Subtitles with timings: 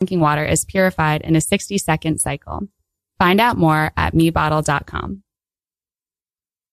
[0.00, 2.66] drinking water is purified in a 60 second cycle.
[3.18, 5.22] Find out more at mebottle.com.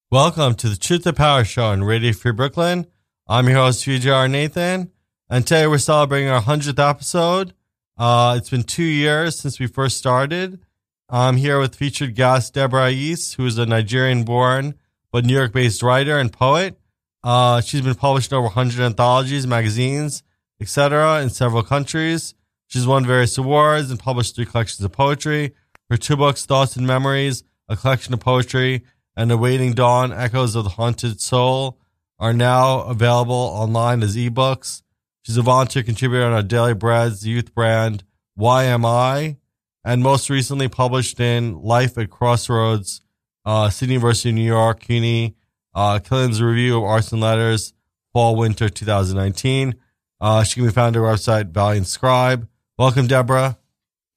[0.09, 2.87] Welcome to the Truth to Power Show on Radio Free Brooklyn.
[3.27, 4.91] I'm your host, VJR Nathan,
[5.29, 7.53] and today we're celebrating our 100th episode.
[7.97, 10.61] Uh, it's been two years since we first started.
[11.09, 14.75] I'm here with featured guest Deborah Ais, who is a Nigerian born
[15.11, 16.79] but New York based writer and poet.
[17.25, 20.23] Uh, she's been published in over 100 anthologies, magazines,
[20.61, 22.33] etc., in several countries.
[22.67, 25.53] She's won various awards and published three collections of poetry.
[25.89, 28.83] Her two books, Thoughts and Memories, a collection of poetry,
[29.15, 31.79] and Awaiting Dawn, Echoes of the Haunted Soul,
[32.19, 34.83] are now available online as ebooks.
[35.23, 38.03] She's a volunteer contributor on our Daily Bread's youth brand,
[38.39, 39.37] YMI,
[39.83, 43.01] and most recently published in Life at Crossroads,
[43.45, 45.35] uh, City University, of New York, CUNY,
[45.73, 47.73] uh, Killens Review of Arts and Letters,
[48.13, 49.75] Fall Winter 2019.
[50.19, 52.47] Uh, she can be found at our website, Valiant Scribe.
[52.77, 53.57] Welcome, Deborah.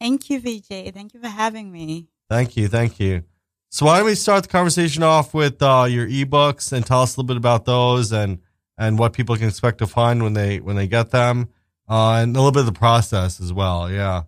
[0.01, 0.93] Thank you, VJ.
[0.93, 2.09] Thank you for having me.
[2.29, 2.69] Thank you.
[2.69, 3.25] Thank you.
[3.71, 7.17] So why don't we start the conversation off with uh, your ebooks and tell us
[7.17, 8.41] a little bit about those and
[8.77, 11.49] and what people can expect to find when they when they get them,
[11.89, 13.91] uh, and a little bit of the process as well.
[13.91, 14.25] Yeah.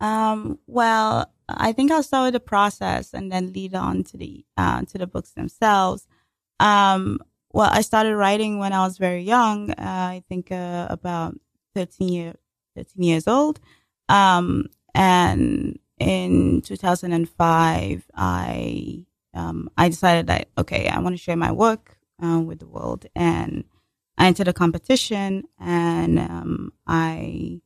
[0.00, 4.44] Um, well, I think I'll start with the process and then lead on to the
[4.56, 6.06] uh, to the books themselves.
[6.58, 7.18] Um,
[7.52, 9.70] well, I started writing when I was very young.
[9.72, 11.38] Uh, I think uh, about
[11.74, 12.34] 13, year,
[12.76, 13.60] 13 years old.
[14.08, 21.52] Um, and in 2005, I um, I decided that okay, I want to share my
[21.52, 23.64] work uh, with the world, and
[24.18, 27.60] I entered a competition, and um, I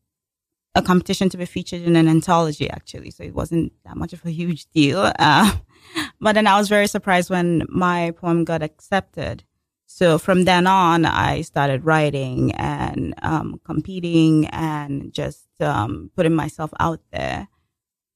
[0.76, 4.24] a competition to be featured in an anthology actually, so it wasn't that much of
[4.24, 5.12] a huge deal.
[5.18, 5.56] Uh,
[6.20, 9.44] but then I was very surprised when my poem got accepted.
[9.86, 16.72] So from then on, I started writing and um, competing and just um, putting myself
[16.80, 17.48] out there.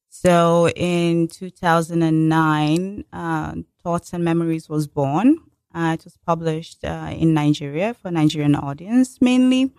[0.08, 5.38] So in 2009, uh, Thoughts and Memories was born.
[5.72, 9.72] Uh, it was published uh, in Nigeria for Nigerian audience mainly,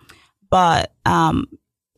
[0.50, 1.46] but um,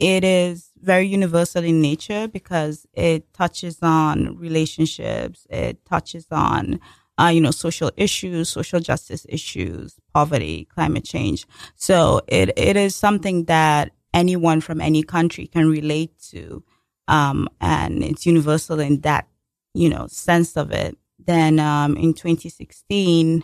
[0.01, 5.47] it is very universal in nature because it touches on relationships.
[5.49, 6.81] It touches on,
[7.21, 11.47] uh, you know, social issues, social justice issues, poverty, climate change.
[11.77, 16.65] So it, it is something that anyone from any country can relate to.
[17.07, 19.29] Um, and it's universal in that,
[19.75, 20.97] you know, sense of it.
[21.19, 23.43] Then, um, in 2016,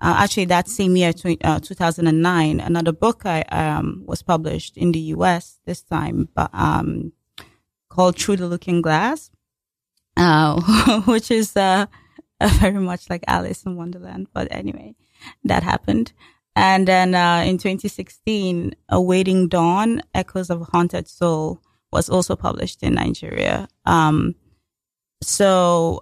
[0.00, 1.12] uh, actually that same year,
[1.42, 5.58] uh, 2009, another book I, um, was published in the U.S.
[5.64, 7.12] this time, but, um,
[7.88, 9.30] called Through the Looking Glass,
[10.16, 10.60] uh,
[11.06, 11.56] which is,
[12.60, 14.28] very much like Alice in Wonderland.
[14.32, 14.94] But anyway,
[15.44, 16.12] that happened.
[16.54, 21.60] And then, uh, in 2016, Awaiting Dawn, Echoes of a Haunted Soul,
[21.92, 23.68] was also published in Nigeria.
[23.84, 24.34] Um,
[25.22, 26.00] so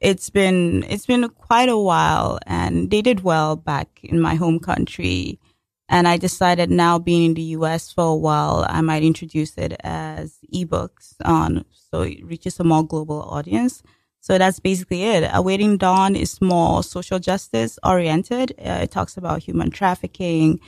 [0.00, 4.60] it's been it's been quite a while, and they did well back in my home
[4.60, 5.40] country.
[5.88, 9.72] And I decided now being in the US for a while, I might introduce it
[9.80, 13.82] as ebooks on so it reaches a more global audience.
[14.20, 15.28] So that's basically it.
[15.32, 18.52] Awaiting Dawn is more social justice oriented.
[18.58, 20.60] Uh, it talks about human trafficking,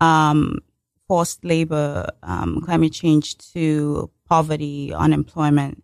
[0.00, 0.58] um,
[1.06, 5.82] forced labor, um, climate change to poverty, unemployment.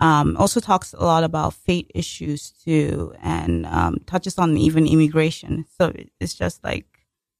[0.00, 5.64] Um, also talks a lot about fate issues too, and um, touches on even immigration.
[5.78, 6.86] So it's just like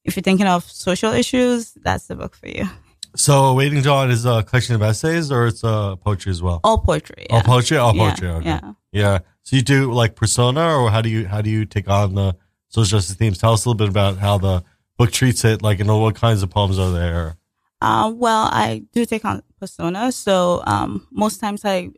[0.05, 2.67] if you're thinking of social issues, that's the book for you.
[3.16, 6.60] So, Waiting Dawn is a collection of essays, or it's uh, poetry as well.
[6.64, 7.26] All poetry.
[7.30, 7.36] Yeah.
[7.36, 7.76] All poetry.
[7.76, 8.28] All poetry.
[8.28, 8.47] Yeah, okay.
[8.47, 8.72] yeah.
[8.92, 9.19] Yeah.
[9.42, 12.36] So you do like persona, or how do you how do you take on the
[12.69, 13.38] social justice themes?
[13.38, 14.64] Tell us a little bit about how the
[14.97, 15.62] book treats it.
[15.62, 17.36] Like, you know, what kinds of poems are there?
[17.80, 20.10] Uh, well, I do take on persona.
[20.12, 21.91] So um, most times I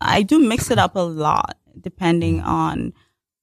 [0.00, 2.92] I do mix it up a lot depending on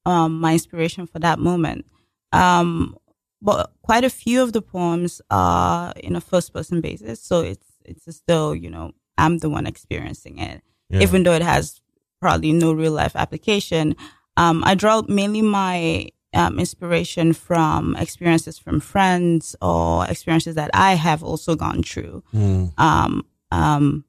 [0.05, 1.85] um, my inspiration for that moment.
[2.34, 2.97] Um,
[3.42, 7.68] but quite a few of the poems are in a first person basis, so it's
[7.86, 11.02] it's as though you know I'm the one experiencing it, Yeah.
[11.02, 11.82] even though it has
[12.22, 13.96] probably no real life application.
[14.38, 20.94] Um, I draw mainly my um, inspiration from experiences from friends or experiences that I
[20.96, 22.23] have also gone through.
[22.34, 22.73] Mm.
[22.79, 24.03] Um, um,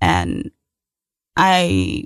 [0.00, 0.50] and
[1.36, 2.04] I,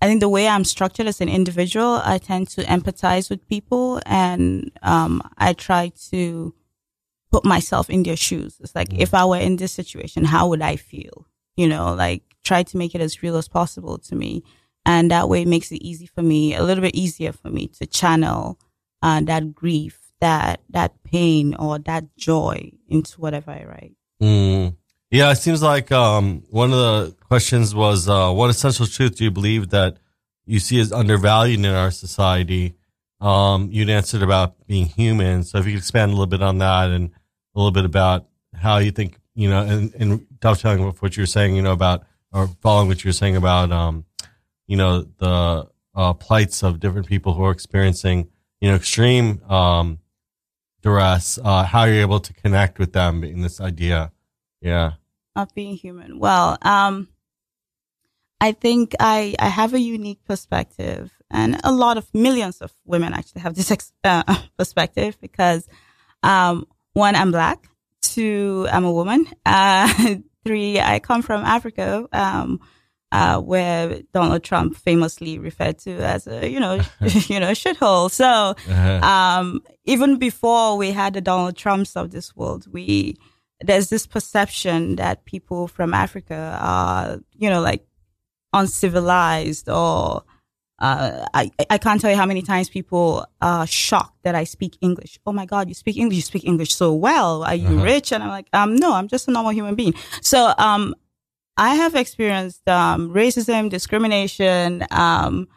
[0.00, 4.00] I think the way I'm structured as an individual, I tend to empathize with people
[4.06, 6.54] and, um, I try to
[7.32, 8.58] put myself in their shoes.
[8.60, 11.26] It's like, if I were in this situation, how would I feel?
[11.56, 14.44] You know, like try to make it as real as possible to me.
[14.86, 17.66] And that way it makes it easy for me, a little bit easier for me
[17.78, 18.58] to channel,
[19.02, 23.96] uh, that grief, that, that pain or that joy into whatever I write.
[24.22, 24.76] Mm.
[25.10, 29.24] Yeah, it seems like um, one of the questions was uh, what essential truth do
[29.24, 29.96] you believe that
[30.44, 32.74] you see as undervalued in our society?
[33.18, 35.44] Um, you'd answered about being human.
[35.44, 37.10] So if you could expand a little bit on that and
[37.54, 41.22] a little bit about how you think, you know, and, and dovetailing with what you
[41.22, 44.04] were saying, you know, about or following what you were saying about, um,
[44.66, 48.28] you know, the uh, plights of different people who are experiencing,
[48.60, 50.00] you know, extreme um,
[50.82, 54.12] duress, uh, how you're able to connect with them in this idea.
[54.60, 54.92] Yeah.
[55.36, 56.18] Of being human.
[56.18, 57.08] Well, um,
[58.40, 63.12] I think I, I have a unique perspective and a lot of millions of women
[63.12, 64.22] actually have this ex- uh,
[64.58, 65.68] perspective because,
[66.22, 67.68] um, one, I'm black.
[68.00, 69.26] Two, I'm a woman.
[69.44, 72.08] Uh, three, I come from Africa.
[72.12, 72.60] Um,
[73.10, 78.10] uh, where Donald Trump famously referred to as a, you know, you know, shithole.
[78.10, 79.00] So, uh-huh.
[79.02, 83.16] um, even before we had the Donald Trumps of this world, we,
[83.60, 87.86] there's this perception that people from Africa are, you know, like
[88.52, 90.22] uncivilized or,
[90.80, 94.78] uh, I, I can't tell you how many times people are shocked that I speak
[94.80, 95.18] English.
[95.26, 96.16] Oh my God, you speak English.
[96.16, 97.42] You speak English so well.
[97.42, 97.84] Are you uh-huh.
[97.84, 98.12] rich?
[98.12, 99.94] And I'm like, um, no, I'm just a normal human being.
[100.22, 100.94] So, um,
[101.58, 105.48] I have experienced um, racism, discrimination, um,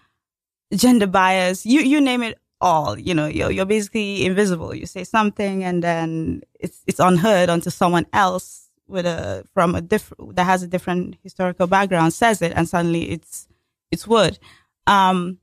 [0.74, 1.63] gender bias.
[1.65, 2.98] You you name it all.
[2.98, 4.74] You know, you're you're basically invisible.
[4.74, 9.81] You say something, and then it's it's unheard until someone else with a from a
[9.81, 13.48] different that has a different historical background says it, and suddenly it's
[13.92, 14.40] it's wood.
[14.88, 15.40] Um,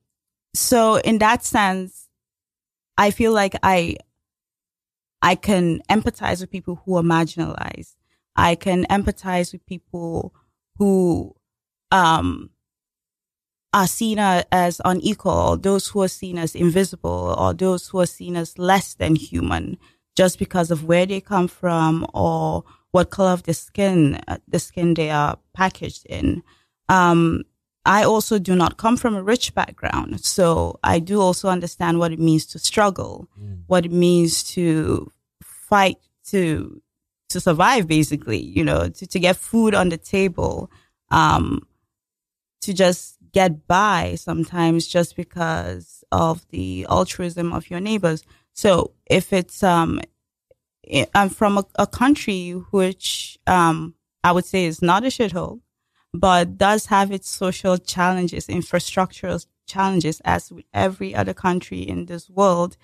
[0.54, 2.08] so in that sense,
[2.96, 3.96] I feel like I
[5.22, 7.96] I can empathize with people who are marginalized.
[8.36, 10.32] I can empathize with people
[10.76, 11.34] who
[11.90, 12.50] um,
[13.72, 18.36] are seen as unequal, those who are seen as invisible, or those who are seen
[18.36, 19.78] as less than human
[20.16, 24.58] just because of where they come from or what color of the skin, uh, the
[24.58, 26.42] skin they are packaged in.
[26.88, 27.44] Um,
[27.84, 30.24] I also do not come from a rich background.
[30.24, 33.62] So I do also understand what it means to struggle, mm.
[33.68, 35.10] what it means to
[35.42, 35.98] fight
[36.30, 36.82] to
[37.28, 40.70] to survive basically, you know, to, to get food on the table,
[41.10, 41.60] um,
[42.62, 48.20] to just get by sometimes just because of the altruism of your neighbors.
[48.52, 48.70] So
[49.18, 50.00] if it's, um,
[51.14, 53.94] I'm from a, a country which, um,
[54.24, 55.60] I would say is not a shithole,
[56.12, 62.28] but does have its social challenges, infrastructural challenges, as with every other country in this
[62.28, 62.76] world.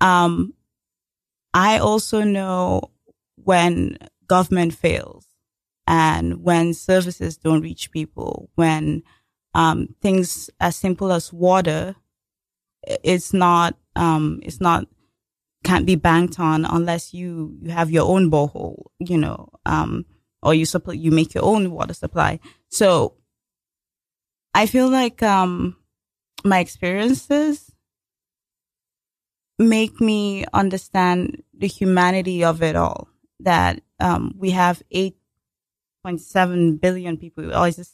[0.00, 0.54] Um,
[1.52, 2.92] I also know
[3.50, 3.98] when
[4.34, 5.26] government fails
[5.88, 9.02] and when services don't reach people, when
[9.58, 11.96] um, things as simple as water,
[12.84, 14.86] it's not, um, it's not,
[15.64, 20.06] can't be banked on unless you, you have your own borehole, you know, um,
[20.44, 22.38] or you supply, you make your own water supply.
[22.68, 23.14] So
[24.54, 25.76] I feel like, um,
[26.44, 27.72] my experiences
[29.58, 33.08] make me understand the humanity of it all
[33.40, 37.50] that um, we have 8.7 billion people.
[37.52, 37.88] Oh, is it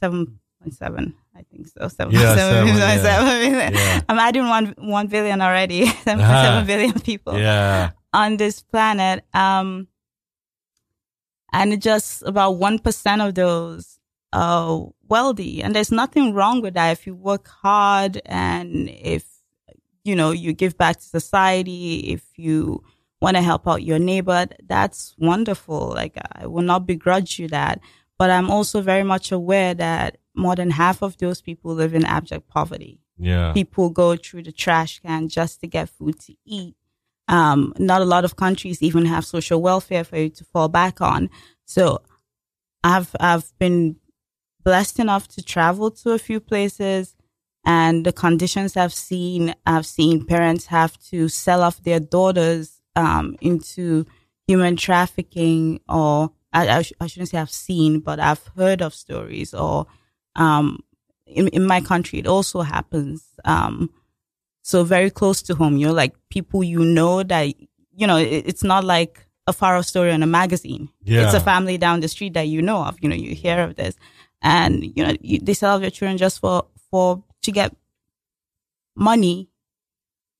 [0.70, 1.14] 7.7?
[1.36, 1.80] I think so.
[1.86, 2.66] 7.7 yeah, seven,
[3.52, 3.70] yeah.
[3.72, 4.00] yeah.
[4.08, 5.86] I'm adding one, 1 billion already.
[5.86, 6.64] 7.7 uh-huh.
[6.64, 7.90] billion people yeah.
[8.12, 9.24] on this planet.
[9.34, 9.88] Um,
[11.52, 13.98] and just about 1% of those
[14.32, 15.62] are wealthy.
[15.62, 19.24] And there's nothing wrong with that if you work hard and if,
[20.02, 22.82] you know, you give back to society, if you
[23.20, 25.88] want to help out your neighbor, that's wonderful.
[25.88, 27.80] Like I will not begrudge you that.
[28.18, 32.04] But I'm also very much aware that more than half of those people live in
[32.04, 33.00] abject poverty.
[33.18, 33.52] Yeah.
[33.52, 36.74] People go through the trash can just to get food to eat.
[37.28, 41.00] Um, not a lot of countries even have social welfare for you to fall back
[41.00, 41.30] on.
[41.64, 42.02] So
[42.82, 43.96] I've, I've been
[44.62, 47.14] blessed enough to travel to a few places
[47.64, 53.36] and the conditions I've seen, I've seen parents have to sell off their daughters um,
[53.40, 54.04] into
[54.46, 58.94] human trafficking or I, I, sh- I, shouldn't say I've seen, but I've heard of
[58.94, 59.86] stories or,
[60.36, 60.80] um,
[61.26, 63.24] in, in my country, it also happens.
[63.44, 63.90] Um,
[64.62, 67.54] so very close to home, you're like people you know that,
[67.94, 70.88] you know, it, it's not like a far off story in a magazine.
[71.02, 71.24] Yeah.
[71.24, 73.76] It's a family down the street that you know of, you know, you hear of
[73.76, 73.96] this
[74.40, 77.76] and, you know, you, they sell their children just for, for, to get
[78.96, 79.50] money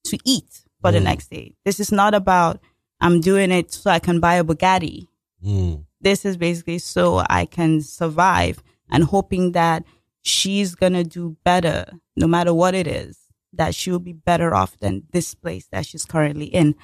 [0.05, 0.95] to eat for mm.
[0.95, 1.55] the next day.
[1.65, 2.61] This is not about
[3.01, 5.09] I'm doing it so I can buy a Bugatti.
[5.45, 5.85] Mm.
[6.01, 8.63] This is basically so I can survive
[8.95, 9.83] and hoping that
[10.23, 11.85] she's going to do better
[12.17, 13.19] no matter what it is,
[13.53, 16.77] that she'll be better off than this place that she's currently in.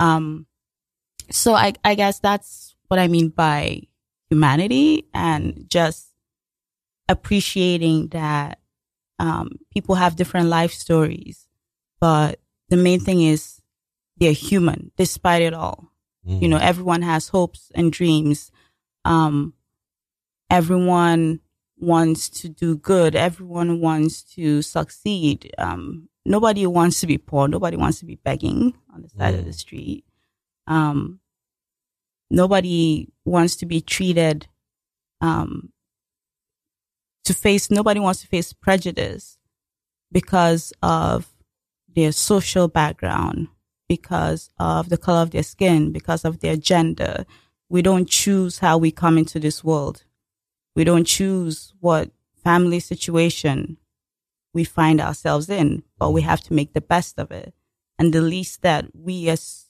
[0.00, 0.46] Um,
[1.30, 3.82] so I, I guess that's what I mean by
[4.28, 6.08] humanity and just
[7.08, 8.58] appreciating that
[9.20, 11.46] um, people have different life stories,
[12.00, 13.62] but the main thing is
[14.16, 15.92] they're human despite it all.
[16.26, 16.42] Mm.
[16.42, 18.50] You know, everyone has hopes and dreams.
[19.04, 19.54] Um,
[20.50, 21.40] everyone
[21.84, 23.14] wants to do good.
[23.14, 25.52] Everyone wants to succeed.
[25.58, 27.48] Um, nobody wants to be poor.
[27.48, 29.38] Nobody wants to be begging on the side mm.
[29.38, 30.04] of the street.
[30.66, 31.20] Um,
[32.30, 34.48] nobody wants to be treated,
[35.20, 35.70] um,
[37.24, 39.38] to face, nobody wants to face prejudice
[40.12, 41.32] because of
[41.94, 43.48] their social background,
[43.88, 47.24] because of the color of their skin, because of their gender.
[47.68, 50.04] We don't choose how we come into this world.
[50.74, 52.10] We don't choose what
[52.42, 53.78] family situation
[54.52, 57.54] we find ourselves in, but we have to make the best of it.
[57.98, 59.66] And the least that we as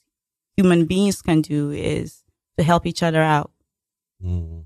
[0.55, 2.23] human beings can do is
[2.57, 3.51] to help each other out.
[4.23, 4.65] Mm.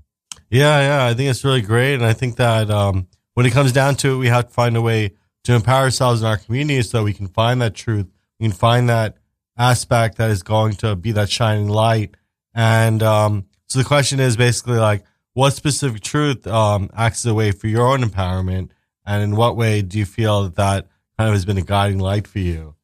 [0.50, 1.94] Yeah, yeah, I think it's really great.
[1.94, 4.76] And I think that um, when it comes down to it, we have to find
[4.76, 8.06] a way to empower ourselves in our community so we can find that truth.
[8.38, 9.16] We can find that
[9.56, 12.14] aspect that is going to be that shining light.
[12.54, 17.34] And um, so the question is basically like, what specific truth um, acts as a
[17.34, 18.70] way for your own empowerment?
[19.06, 21.98] And in what way do you feel that that kind of has been a guiding
[21.98, 22.74] light for you?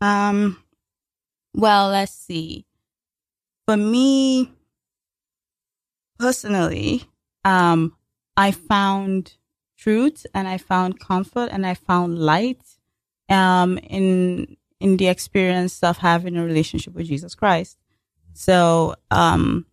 [0.00, 0.62] Um,
[1.54, 2.64] well, let's see.
[3.66, 4.50] For me
[6.18, 7.04] personally,
[7.44, 7.96] um,
[8.36, 9.34] I found
[9.76, 12.62] truth and I found comfort and I found light
[13.28, 17.76] um, in in the experience of having a relationship with Jesus Christ.
[18.32, 19.66] So, um,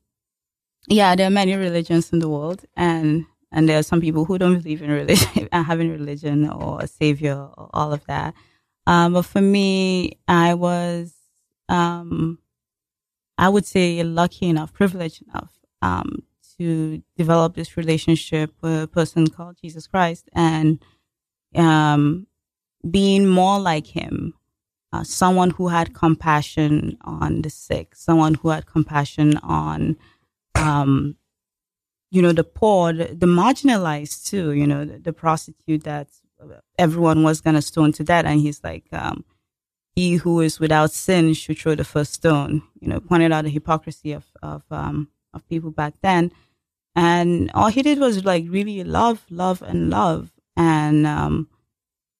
[0.87, 4.37] yeah, there are many religions in the world, and and there are some people who
[4.37, 8.33] don't believe in religion, having religion or a savior or all of that.
[8.87, 11.13] Um, but for me, I was,
[11.69, 12.39] um,
[13.37, 16.23] I would say lucky enough, privileged enough, um,
[16.57, 20.83] to develop this relationship with a person called Jesus Christ and,
[21.55, 22.27] um,
[22.89, 24.33] being more like him,
[24.93, 29.97] uh, someone who had compassion on the sick, someone who had compassion on,
[30.55, 31.15] um,
[32.11, 36.07] you know, the poor, the, the marginalized too, you know, the, the prostitute that
[36.77, 38.25] everyone was going to stone to death.
[38.25, 39.25] And he's like, um,
[39.95, 43.49] he who is without sin should throw the first stone, you know, pointed out the
[43.49, 46.31] hypocrisy of, of, um, of people back then.
[46.95, 50.31] And all he did was like really love, love and love.
[50.55, 51.49] And, um,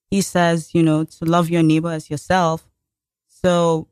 [0.09, 2.69] he says, you know, to love your neighbor as yourself.
[3.27, 3.87] So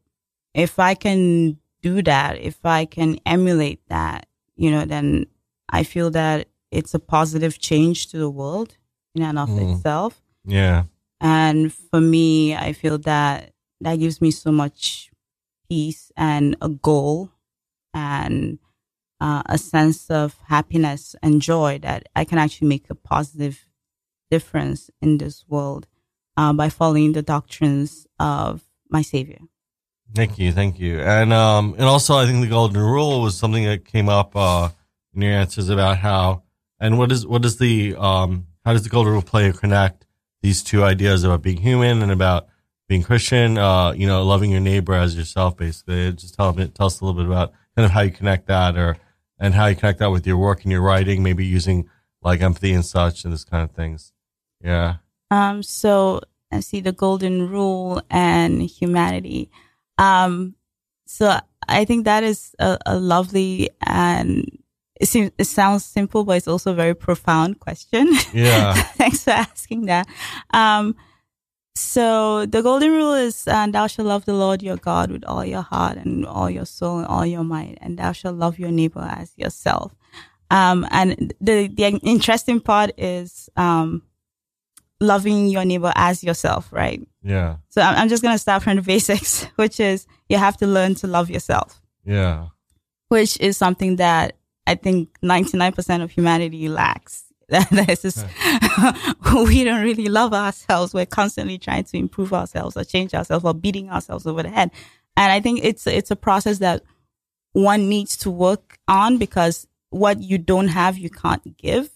[0.54, 5.26] if I can do that, if I can emulate that, you know, then
[5.70, 8.78] I feel that it's a positive change to the world
[9.16, 9.76] in and of mm.
[9.76, 10.22] itself.
[10.46, 10.84] Yeah.
[11.22, 15.12] And for me, I feel that that gives me so much
[15.70, 17.32] peace and a goal
[17.94, 18.60] and
[19.22, 23.66] uh, a sense of happiness and joy that I can actually make a positive
[24.30, 25.88] difference in this world
[26.36, 29.40] uh, by following the doctrines of my Savior.
[30.16, 33.64] Thank you, thank you, and um, and also I think the golden rule was something
[33.66, 34.70] that came up uh,
[35.14, 36.44] in your answers about how
[36.80, 40.06] and what is what is the um how does the golden rule play or connect
[40.42, 42.48] these two ideas about being human and about
[42.88, 43.58] being Christian?
[43.58, 46.12] Uh, you know, loving your neighbor as yourself, basically.
[46.14, 48.78] Just tell me, tell us a little bit about kind of how you connect that,
[48.78, 48.98] or
[49.40, 51.90] and how you connect that with your work and your writing, maybe using
[52.22, 54.14] like empathy and such and this kind of things.
[54.62, 54.96] Yeah.
[55.32, 55.64] Um.
[55.64, 59.50] So I see the golden rule and humanity.
[59.98, 60.56] Um.
[61.06, 64.46] So I think that is a, a lovely and
[65.00, 68.10] it seems it sounds simple, but it's also a very profound question.
[68.34, 68.74] Yeah.
[68.74, 70.08] Thanks for asking that.
[70.54, 70.96] Um,
[71.76, 75.44] so the golden rule is, uh, thou shalt love the Lord your God with all
[75.44, 78.72] your heart and all your soul and all your might, and thou shalt love your
[78.72, 79.94] neighbor as yourself.
[80.52, 84.04] Um, and the, the interesting part is, um,
[85.00, 87.02] loving your neighbor as yourself, right?
[87.24, 87.58] Yeah.
[87.70, 90.68] So I'm, I'm just going to start from the basics, which is you have to
[90.68, 91.82] learn to love yourself.
[92.06, 92.48] Yeah.
[93.08, 94.36] Which is something that
[94.68, 97.26] I think 99% of humanity lacks.
[97.50, 98.26] That's just,
[99.36, 100.94] we don't really love ourselves.
[100.94, 104.72] We're constantly trying to improve ourselves or change ourselves or beating ourselves over the head.
[105.16, 106.84] And I think it's, it's a process that
[107.52, 111.90] one needs to work on because what you don't have, you can't give.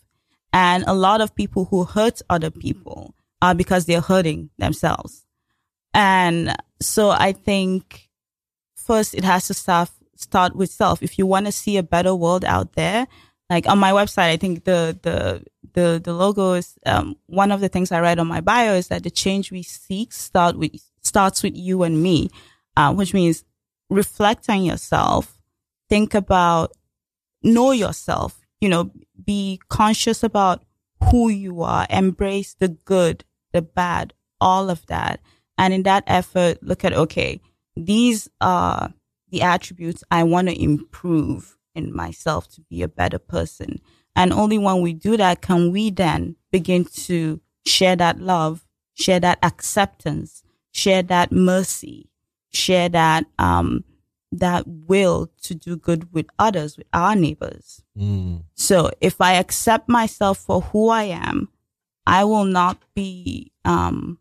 [0.54, 5.26] And a lot of people who hurt other people are because they're hurting themselves.
[5.94, 8.10] And so I think
[8.76, 11.04] first it has to start start with self.
[11.04, 13.08] If you want to see a better world out there,
[13.50, 17.62] like on my website, I think the the the the logo is um, one of
[17.62, 20.72] the things I write on my bio is that the change we seek start with
[21.02, 22.30] starts with you and me,
[22.76, 23.44] uh, which means
[23.90, 25.42] reflect on yourself,
[25.90, 26.74] think about
[27.44, 28.92] know yourself, you know,
[29.24, 30.64] be conscious about
[31.12, 35.20] who you are, embrace the good, the bad, all of that.
[35.58, 37.42] And in that effort, look at, okay,
[37.76, 38.94] these are
[39.30, 43.80] the attributes I want to improve in myself to be a better person.
[44.16, 49.20] And only when we do that can we then begin to share that love, share
[49.20, 52.10] that acceptance, share that mercy,
[52.52, 53.84] share that, um,
[54.32, 57.84] that will to do good with others, with our neighbors.
[57.98, 58.44] Mm.
[58.56, 61.50] So if I accept myself for who I am,
[62.08, 64.18] I will not be, um,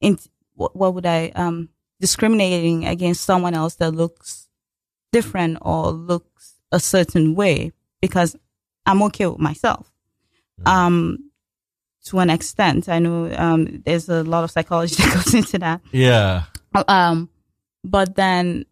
[0.00, 0.18] in,
[0.54, 1.68] what, what would I, um,
[2.00, 4.48] discriminating against someone else that looks
[5.12, 8.34] different or looks a certain way because
[8.86, 9.92] I'm okay with myself.
[10.64, 11.30] Um,
[12.06, 15.82] to an extent, I know, um, there's a lot of psychology that goes into that.
[15.92, 16.44] Yeah.
[16.88, 17.28] Um,
[17.84, 18.64] but then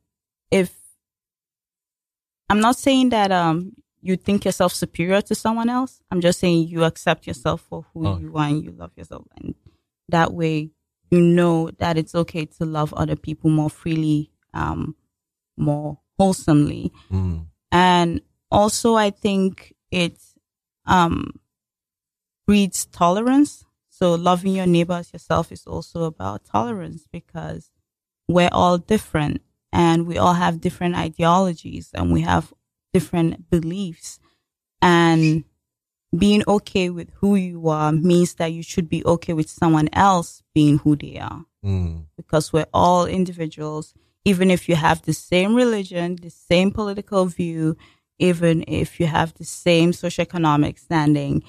[0.50, 0.74] if
[2.48, 6.00] I'm not saying that, um, you think yourself superior to someone else.
[6.10, 8.18] I'm just saying you accept yourself for who Oh.
[8.18, 9.24] you are and you love yourself.
[9.36, 9.54] And
[10.08, 10.70] that way
[11.10, 14.96] you know that it's okay to love other people more freely, um,
[15.56, 16.90] more wholesomely.
[17.12, 17.46] Mm.
[17.70, 20.18] And also I think it,
[20.86, 21.38] um,
[22.46, 23.64] breeds tolerance.
[23.88, 27.70] So loving your neighbor as yourself is also about tolerance because
[28.28, 29.42] we're all different
[29.72, 32.52] and we all have different ideologies and we have
[32.92, 34.18] different beliefs.
[34.80, 35.44] And
[36.16, 40.42] being okay with who you are means that you should be okay with someone else
[40.54, 42.06] being who they are Mm.
[42.16, 43.94] because we're all individuals.
[44.24, 47.76] Even if you have the same religion, the same political view,
[48.18, 51.42] even if you have the same socioeconomic standing,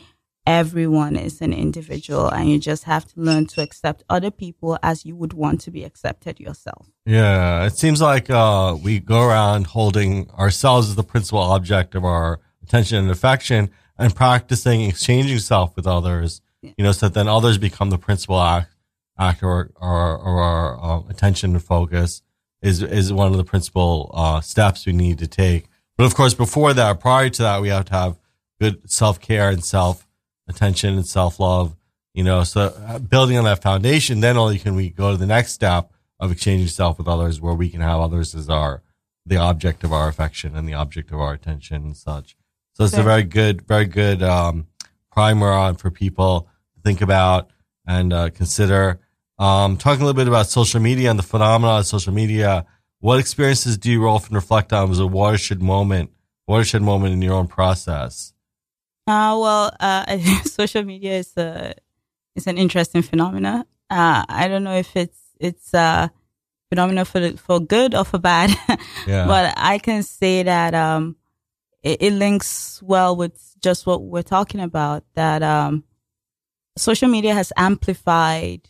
[0.45, 5.05] everyone is an individual and you just have to learn to accept other people as
[5.05, 6.87] you would want to be accepted yourself.
[7.05, 12.03] Yeah, it seems like uh, we go around holding ourselves as the principal object of
[12.03, 17.27] our attention and affection and practicing exchanging self with others, you know, so that then
[17.27, 18.73] others become the principal act,
[19.17, 22.21] act or, or, or our um, attention and focus
[22.61, 25.67] is, is one of the principal uh, steps we need to take.
[25.97, 28.17] But of course, before that, prior to that, we have to have
[28.59, 30.07] good self care and self
[30.47, 31.75] attention and self love,
[32.13, 35.25] you know, so uh, building on that foundation, then only can we go to the
[35.25, 38.81] next step of exchanging self with others where we can have others as our
[39.25, 42.35] the object of our affection and the object of our attention and such.
[42.73, 44.67] So it's a very good very good um,
[45.11, 47.49] primer on for people to think about
[47.85, 48.99] and uh, consider.
[49.39, 52.65] Um, talking a little bit about social media and the phenomena of social media
[53.03, 54.89] what experiences do you often reflect on?
[54.89, 56.11] As a watershed moment
[56.47, 58.32] watershed moment in your own process
[59.05, 61.73] Uh, well, uh, social media is a
[62.35, 63.65] is an interesting phenomena.
[63.89, 66.11] Uh, I don't know if it's it's a
[66.69, 68.49] phenomena for the- for good or for bad,
[69.07, 69.27] Yeah.
[69.27, 71.15] but I can say that um,
[71.83, 75.03] it, it links well with just what we're talking about.
[75.15, 75.83] That um,
[76.77, 78.69] social media has amplified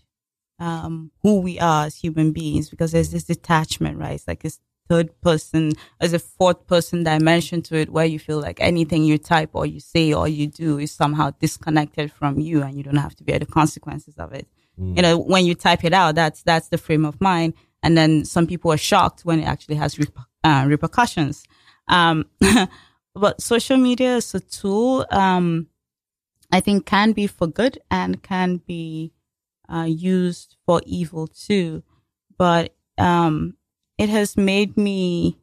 [0.60, 4.14] um, who we are as human beings because there's this detachment, right?
[4.16, 4.60] It's like this
[4.94, 9.18] third person, as a fourth person dimension to it where you feel like anything you
[9.18, 12.98] type or you say or you do is somehow disconnected from you and you don't
[12.98, 14.48] have to bear the consequences of it.
[14.96, 17.54] You know, when you type it out, that's, that's the frame of mind.
[17.84, 20.00] And then some people are shocked when it actually has
[20.44, 21.44] uh, repercussions.
[21.88, 22.26] Um,
[23.16, 25.68] but social media is a tool, um,
[26.52, 29.12] I think can be for good and can be
[29.72, 31.84] uh, used for evil too.
[32.38, 33.58] But um,
[33.98, 35.38] it has made me,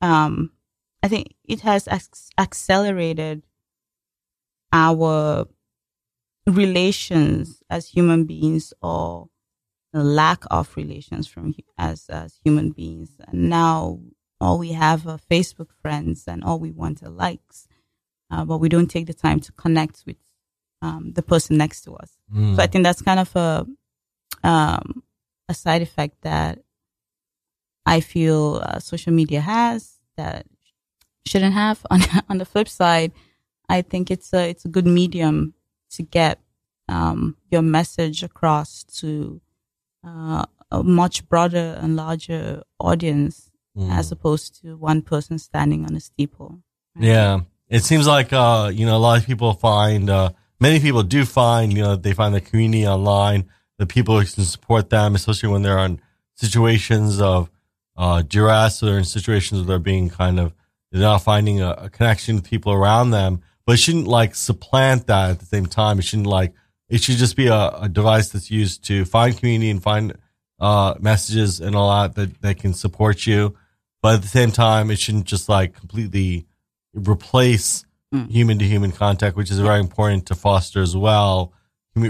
[0.00, 0.52] um,
[1.02, 3.42] I think it has ac- accelerated
[4.72, 5.46] our
[6.46, 9.28] relations as human beings or
[9.92, 13.10] the lack of relations from as as human beings.
[13.26, 14.00] And now
[14.40, 17.66] all we have are Facebook friends, and all we want are likes,
[18.30, 20.16] uh, but we don't take the time to connect with
[20.82, 22.12] um, the person next to us.
[22.32, 22.56] Mm.
[22.56, 23.66] So I think that's kind of a
[24.46, 25.02] um,
[25.48, 26.60] a side effect that
[27.86, 30.46] I feel uh, social media has that
[31.26, 31.84] shouldn't have.
[31.90, 33.12] On on the flip side,
[33.68, 35.54] I think it's a it's a good medium
[35.90, 36.38] to get
[36.88, 39.40] um, your message across to
[40.06, 43.92] uh, a much broader and larger audience Mm.
[43.92, 46.58] as opposed to one person standing on a steeple.
[46.98, 47.42] Yeah.
[47.68, 51.24] It seems like, uh, you know, a lot of people find, uh, many people do
[51.24, 53.44] find, you know, they find the community online,
[53.78, 56.00] the people who can support them, especially when they're in
[56.34, 57.50] situations of,
[57.98, 60.54] uh, duress or they're in situations where they're being kind of,
[60.90, 65.06] they're not finding a, a connection with people around them, but it shouldn't like supplant
[65.08, 65.98] that at the same time.
[65.98, 66.54] It shouldn't like,
[66.88, 70.16] it should just be a, a device that's used to find community and find,
[70.58, 73.54] uh, messages and all that, that, that can support you.
[74.00, 76.46] But at the same time, it shouldn't just like completely
[76.94, 77.84] replace
[78.30, 81.52] human to human contact, which is very important to foster as well.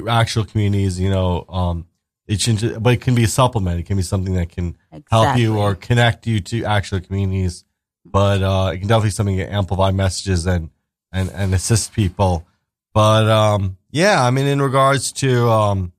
[0.08, 1.86] Actual communities, you know, um,
[2.28, 3.80] it should, but it can be a supplement.
[3.80, 4.76] It can be something that can
[5.10, 7.64] help you or connect you to actual communities.
[8.04, 10.70] But uh, it can definitely something to amplify messages and
[11.10, 12.46] and and assist people.
[12.92, 15.92] But um, yeah, I mean, in regards to um,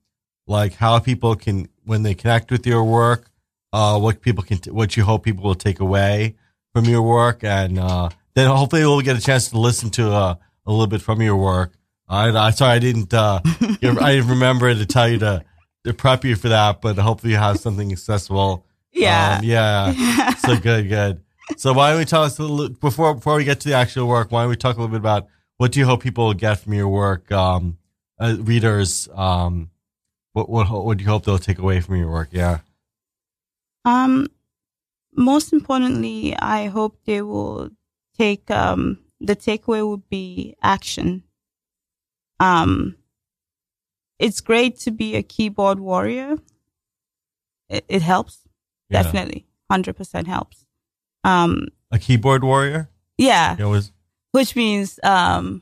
[0.47, 3.31] like how people can when they connect with your work,
[3.73, 6.35] uh, what people can, what you hope people will take away
[6.73, 10.35] from your work, and uh, then hopefully we'll get a chance to listen to uh,
[10.65, 11.73] a little bit from your work.
[12.07, 15.43] I, I sorry I didn't uh, I didn't remember to tell you to,
[15.85, 18.65] to prep you for that, but hopefully you have something accessible.
[18.91, 19.37] Yeah.
[19.37, 20.33] Um, yeah.
[20.35, 21.21] so good, good.
[21.57, 24.07] So why don't we tell us a little, before before we get to the actual
[24.07, 24.31] work?
[24.31, 26.55] Why don't we talk a little bit about what do you hope people will get
[26.55, 27.77] from your work, um,
[28.19, 29.07] uh, readers?
[29.13, 29.69] Um,
[30.33, 32.29] what what what do you hope they'll take away from your work?
[32.31, 32.59] Yeah,
[33.85, 34.27] Um,
[35.15, 37.69] most importantly, I hope they will
[38.17, 41.23] take um the takeaway would be action.
[42.39, 42.95] Um,
[44.19, 46.37] it's great to be a keyboard warrior.
[47.69, 48.39] It, it helps
[48.89, 49.03] Yeah.
[49.03, 50.65] definitely, hundred percent helps.
[51.23, 52.89] Um, a keyboard warrior.
[53.17, 53.91] yeah, It was
[54.31, 55.61] which means um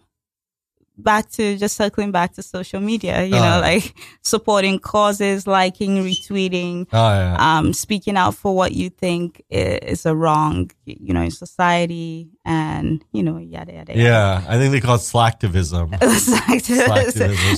[0.97, 6.03] back to just circling back to social media you Oh, know like supporting causes liking
[6.03, 11.21] retweeting oh yeah, um speaking out for what you think is a wrong you know
[11.21, 14.01] in society and you know yada yada yada.
[14.01, 14.45] yeah.
[14.47, 15.91] I think they call it slacktivism.
[15.99, 16.87] Slacktivism.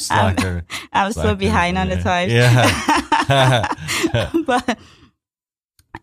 [0.09, 0.63] Slacktivism, I'm.
[0.91, 2.03] I'm so behind on the yeah.
[2.03, 4.31] times Yeah.
[4.45, 4.77] but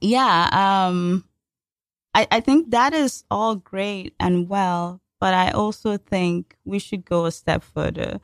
[0.01, 1.25] yeah, um,
[2.15, 7.05] I, I think that is all great and well, but I also think we should
[7.05, 8.21] go a step further.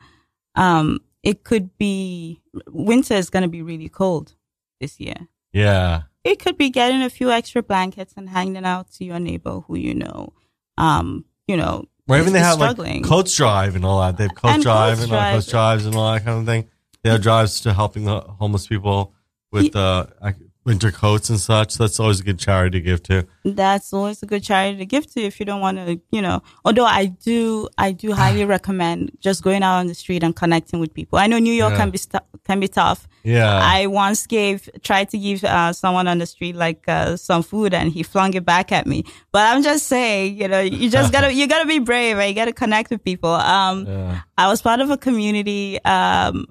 [0.55, 4.35] Um, it could be winter is going to be really cold
[4.81, 5.15] this year.
[5.53, 9.61] yeah, It could be getting a few extra blankets and hanging out to your neighbor
[9.61, 10.33] who you know,
[10.77, 13.01] um, you know, or even they have struggling.
[13.01, 14.17] like coach drive and all that.
[14.17, 15.35] They have coach And drive coach and all drive.
[15.35, 16.67] coach drives and all that kind of thing.
[17.01, 19.13] They have drives to helping the homeless people
[19.51, 21.75] with uh, ac- winter coats and such.
[21.77, 23.27] That's always a good charity to give to.
[23.43, 26.41] that's always a good charity to give to if you don't want to, you know.
[26.65, 30.79] Although I do, I do highly recommend just going out on the street and connecting
[30.79, 31.19] with people.
[31.19, 31.77] I know New York Yeah.
[31.79, 33.07] can be stu- can be tough.
[33.25, 37.41] Yeah, I once gave tried to give uh, someone on the street like uh, some
[37.41, 39.05] food and he flung it back at me.
[39.31, 42.17] But I'm just saying, you know, you just gotta you gotta be brave.
[42.17, 43.29] and You gotta connect with people.
[43.31, 44.21] Um, yeah.
[44.37, 45.81] I was part of a community.
[45.85, 46.47] Um,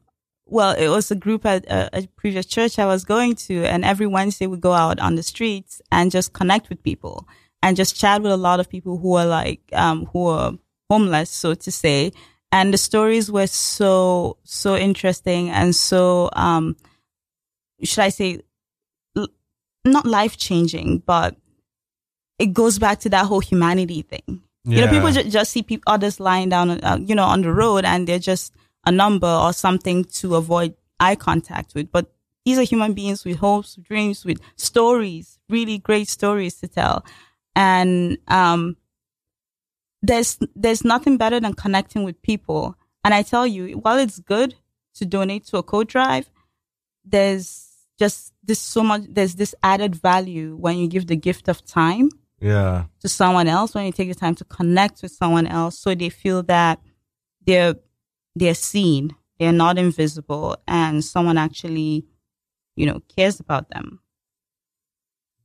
[0.52, 3.84] well, it was a group at a, a previous church I was going to, and
[3.84, 7.26] every Wednesday we go out on the streets and just connect with people
[7.62, 10.52] and just chat with a lot of people who are like, um, who are
[10.90, 12.12] homeless, so to say.
[12.50, 16.76] And the stories were so, so interesting and so, um,
[17.82, 18.42] should I say,
[19.86, 21.34] not life changing, but
[22.38, 24.42] it goes back to that whole humanity thing.
[24.64, 27.52] You know, people ju- just see people, others lying down, uh, you know, on the
[27.52, 28.52] road and they're just
[28.85, 31.90] a number or something to avoid eye contact with.
[31.90, 32.12] But
[32.45, 37.05] these are human beings with hopes, dreams, with stories, really great stories to tell.
[37.55, 38.77] And, um,
[40.03, 42.77] there's, there's nothing better than connecting with people.
[43.05, 44.57] And I tell you, while it's good
[44.95, 46.29] to donate to a code drive,
[47.05, 47.68] there's
[47.99, 52.11] just this so much, there's this added value when you give the gift of time
[52.42, 55.95] yeah, to someone else when you take the time to connect with someone else so
[55.95, 56.81] they feel that
[57.47, 57.77] they're
[58.35, 62.05] they're seen they're not invisible and someone actually
[62.77, 64.01] you know cares about them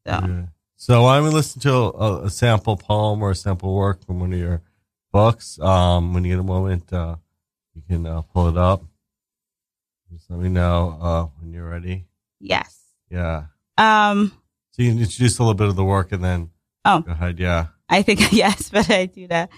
[0.06, 0.46] so yeah.
[0.80, 4.20] So why don't we listen to a, a sample poem or a sample work from
[4.20, 4.62] one of your
[5.12, 5.60] books?
[5.60, 7.16] Um, when you get a moment, uh,
[7.74, 8.84] you can uh, pull it up.
[10.14, 12.06] Just let me know uh, when you're ready.
[12.40, 13.46] yes Yeah.
[13.78, 14.32] um
[14.72, 16.52] So you can introduce a little bit of the work and then
[16.86, 17.02] Oh.
[17.02, 17.40] go ahead.
[17.40, 17.68] Yeah.
[17.90, 19.50] i think yes but i do that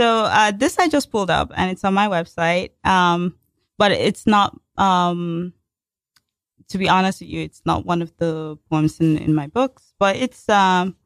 [0.00, 2.70] so uh this i just pulled up and it's on my website.
[2.84, 3.34] Um
[3.76, 5.52] but it's not um
[6.68, 9.92] to be honest with you it's not one of the poems in in my books
[9.98, 10.96] but it's um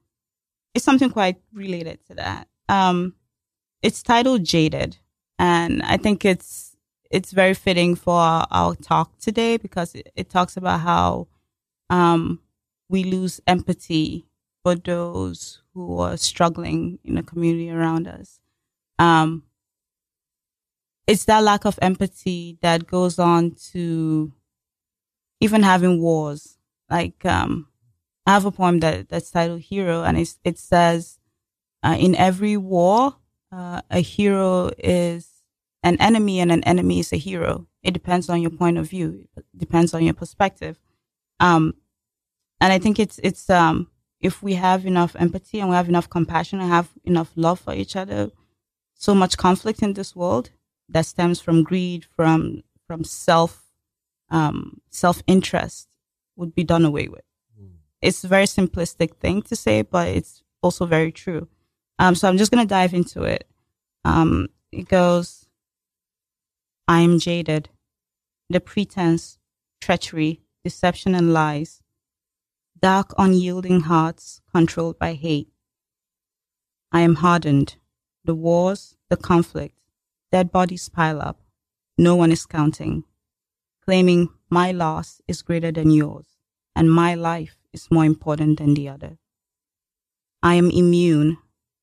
[0.74, 2.46] it's something quite related to that.
[2.68, 3.14] Um
[3.82, 4.96] it's titled jaded.
[5.40, 6.76] And i think it's
[7.10, 11.26] it's very fitting for our, our talk today because it, it talks about how
[11.90, 12.38] um
[12.88, 14.24] we lose empathy
[14.62, 18.38] for those who are struggling in the community around us.
[18.98, 19.44] Um,
[21.06, 24.32] it's that lack of empathy that goes on to
[25.40, 26.58] even having wars.
[26.90, 27.68] Like, um,
[28.26, 31.18] I have a poem that, that's titled Hero, and it says,
[31.82, 33.16] uh, in every war,
[33.52, 35.28] uh, a hero is
[35.82, 37.66] an enemy and an enemy is a hero.
[37.82, 39.28] It depends on your point of view.
[39.36, 40.78] It depends on your perspective.
[41.38, 41.74] Um,
[42.60, 46.08] and I think it's, it's, um, if we have enough empathy and we have enough
[46.08, 48.30] compassion and have enough love for each other,
[49.04, 50.50] so much conflict in this world
[50.88, 53.52] that stems from greed, from from self
[54.30, 55.88] um, self interest
[56.36, 57.26] would be done away with.
[57.60, 57.76] Mm.
[58.00, 61.48] It's a very simplistic thing to say, but it's also very true.
[61.98, 63.46] Um, so I'm just gonna dive into it.
[64.04, 65.46] Um, it goes,
[66.88, 67.68] I am jaded.
[68.50, 69.38] The pretense,
[69.80, 71.82] treachery, deception, and lies.
[72.80, 75.48] Dark, unyielding hearts controlled by hate.
[76.92, 77.76] I am hardened.
[78.24, 79.78] The wars, the conflict,
[80.32, 81.40] dead bodies pile up.
[81.96, 83.04] No one is counting,
[83.84, 86.26] claiming my loss is greater than yours
[86.74, 89.18] and my life is more important than the other.
[90.42, 91.38] I am immune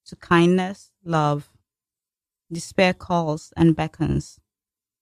[0.06, 1.50] to kindness, love.
[2.52, 4.40] Despair calls and beckons.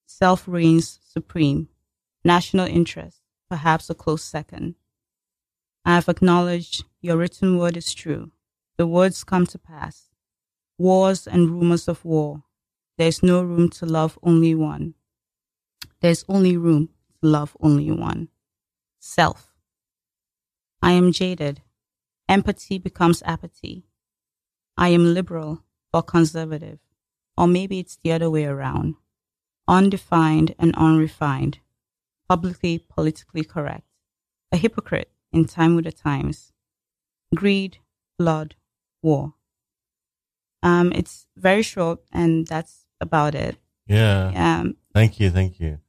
[0.06, 1.70] Self reigns supreme.
[2.24, 4.76] National interest, perhaps a close second.
[5.86, 8.32] I have acknowledged your written word is true.
[8.78, 10.09] The words come to pass.
[10.80, 12.44] Wars and rumors of war.
[12.98, 14.96] There is no room to love only one.
[16.00, 16.88] There is only room
[17.22, 18.30] to love only one.
[19.00, 19.54] Self.
[20.82, 21.62] I am jaded.
[22.30, 23.88] Empathy becomes apathy.
[24.78, 26.80] I am liberal or conservative.
[27.38, 28.96] Or maybe it's the other way around.
[29.68, 31.60] Undefined and unrefined.
[32.30, 33.88] Publicly politically correct.
[34.54, 36.54] A hypocrite in time with the times.
[37.36, 37.80] Greed,
[38.18, 38.56] blood,
[39.02, 39.34] war.
[40.64, 43.58] Um, it's very short, and that's about it.
[43.88, 44.60] Yeah.
[44.60, 45.30] Um, thank you.
[45.30, 45.80] Thank you.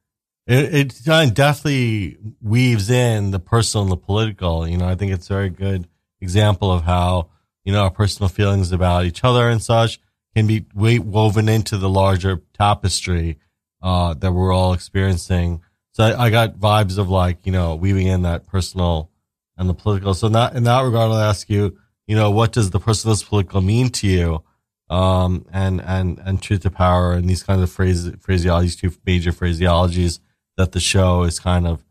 [0.47, 0.75] It,
[1.07, 4.67] it definitely weaves in the personal and the political.
[4.67, 5.87] You know, I think it's a very good
[6.21, 7.29] example of how,
[7.65, 10.01] you know, our personal feelings about each other and such
[10.35, 13.39] can be woven into the larger tapestry
[13.83, 15.63] uh, that we're all experiencing.
[15.93, 19.11] So I, I, got vibes of like, you know, weaving in that personal
[19.57, 20.15] and the political.
[20.15, 23.17] So in that, in that regard, I'll ask you, you know, what does the personal
[23.17, 24.43] political mean to you?
[24.91, 29.31] Um, and, and, and truth to power and these kinds of phrase, phraseologies, two major
[29.31, 30.19] phraseologies
[30.57, 31.85] that the show is kind of,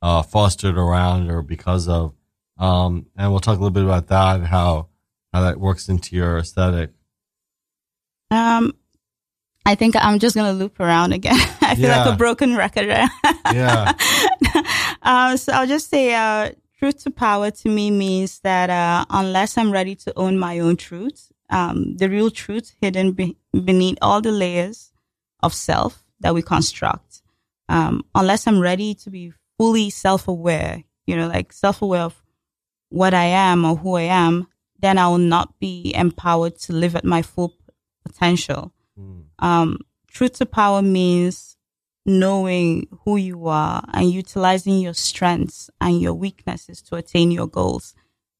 [0.00, 2.14] uh, fostered around or because of.
[2.56, 4.86] Um, and we'll talk a little bit about that and how,
[5.32, 6.90] how that works into your aesthetic.
[8.30, 8.72] Um,
[9.66, 11.34] I think I'm just gonna loop around again.
[11.60, 12.04] I feel yeah.
[12.04, 12.86] like a broken record.
[13.52, 13.92] yeah.
[15.02, 19.56] uh, so I'll just say, uh, truth to power to me means that uh, unless
[19.56, 24.20] I'm ready to own my own truth, um, the real truth hidden be- beneath all
[24.20, 24.92] the layers
[25.42, 27.22] of self that we construct,
[27.68, 32.22] um, unless I'm ready to be fully self-aware, you know, like self-aware of
[32.88, 34.46] what I am or who I am,
[34.78, 37.54] then I will not be empowered to live at my full
[38.04, 38.72] potential.
[38.98, 39.24] Mm.
[39.38, 39.78] Um,
[40.08, 41.56] truth to power means
[42.06, 47.94] knowing who you are and utilizing your strengths and your weaknesses to attain your goals.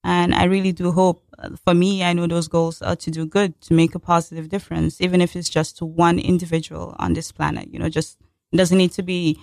[0.05, 3.27] And I really do hope uh, for me, I know those goals are to do
[3.27, 7.33] good, to make a positive difference, even if it's just to one individual on this
[7.33, 7.73] planet.
[7.73, 8.19] You know, just
[8.53, 9.41] it doesn't need to be,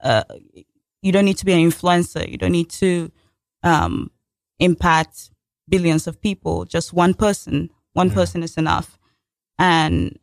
[0.00, 0.22] uh,
[1.02, 2.26] you don't need to be an influencer.
[2.30, 3.10] You don't need to,
[3.64, 4.10] um,
[4.60, 5.30] impact
[5.68, 6.64] billions of people.
[6.64, 8.14] Just one person, one yeah.
[8.14, 8.98] person is enough.
[9.58, 10.18] And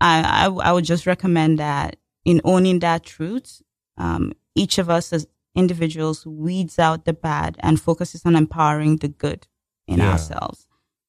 [0.00, 3.62] I, I, I would just recommend that in owning that truth,
[3.96, 9.08] um, each of us as individuals weeds out the bad and focuses on empowering the
[9.08, 9.46] good
[9.86, 10.12] in yeah.
[10.12, 10.66] ourselves.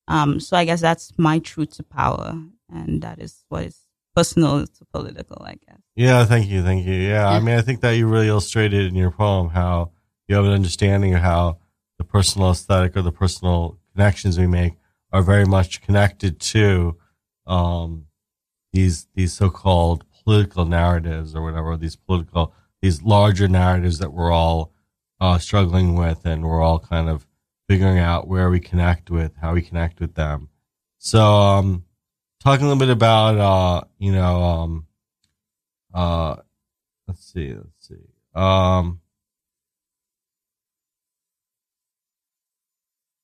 [0.08, 2.36] Um, so I guess that's my truth to power,
[2.69, 5.79] and that is what is personal to political, I guess.
[5.95, 6.93] Yeah, thank you, thank you.
[6.93, 9.91] Yeah, I mean, I think that you really illustrated in your poem how
[10.27, 11.60] you have an understanding of how
[11.97, 14.73] the personal aesthetic or the personal connections we make
[15.12, 16.97] are very much connected to
[17.45, 18.08] um,
[18.71, 22.53] these these so-called political narratives or whatever, these political,
[22.84, 24.74] these larger narratives that we're all
[25.22, 27.26] uh, struggling with and we're all kind of
[27.69, 30.50] figuring out where we connect with, how we connect with them.
[30.98, 31.86] So, um,
[32.41, 34.88] talking a little bit about, uh, you know, um,
[35.93, 36.36] uh,
[37.08, 37.96] let's see, let's see.
[38.36, 39.00] Um,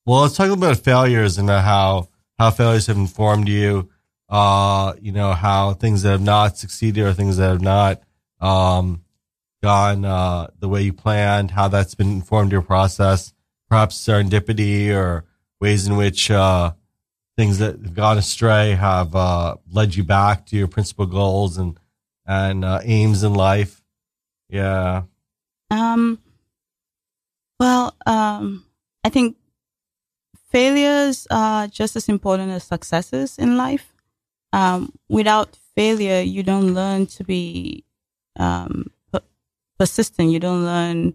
[0.06, 3.89] well, let's talk about failures and how, how failures have informed you
[4.30, 8.02] uh, you know, how things that have not succeeded or things that have not
[8.39, 9.02] um,
[9.62, 13.34] gone uh, the way you planned, how that's been informed your process,
[13.69, 15.26] perhaps serendipity or
[15.60, 16.72] ways in which uh,
[17.38, 21.80] things that have gone astray have uh, led you back to your principal goals and
[22.26, 23.82] and uh, aims in life.
[24.50, 25.04] Yeah.
[25.72, 26.19] Um.
[27.60, 28.65] Well, um,
[29.04, 29.36] I think
[30.50, 33.93] failures are just as important as successes in life
[34.54, 37.84] um, without failure, you don't learn to be
[38.38, 38.91] um,
[39.80, 40.30] persistent.
[40.30, 41.13] You don't learn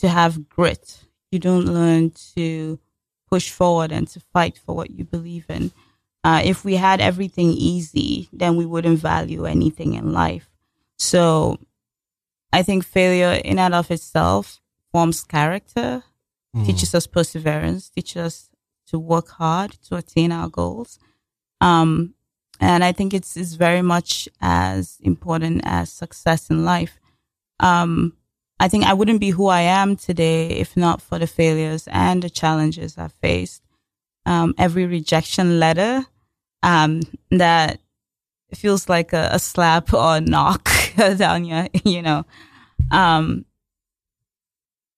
[0.00, 1.04] to have grit.
[1.30, 2.80] You don't learn to
[3.28, 5.70] push forward and to fight for what you believe in.
[6.24, 10.48] Uh, if we had everything easy, then we wouldn't value anything in life.
[10.98, 11.58] So
[12.52, 16.02] I think failure in and of itself forms character,
[16.56, 16.64] mm.
[16.64, 18.50] teaches us perseverance, teaches us
[18.86, 20.98] to work hard to attain our goals.
[21.60, 22.14] Um,
[22.60, 27.00] and I think it's, it's very much as important as success in life.
[27.60, 28.16] Um,
[28.60, 32.22] I think I wouldn't be who I am today if not for the failures and
[32.22, 33.62] the challenges I faced.
[34.26, 36.06] Um, every rejection letter,
[36.62, 37.78] um, that
[38.54, 42.24] feels like a, a slap or a knock down your, you know,
[42.90, 43.44] um,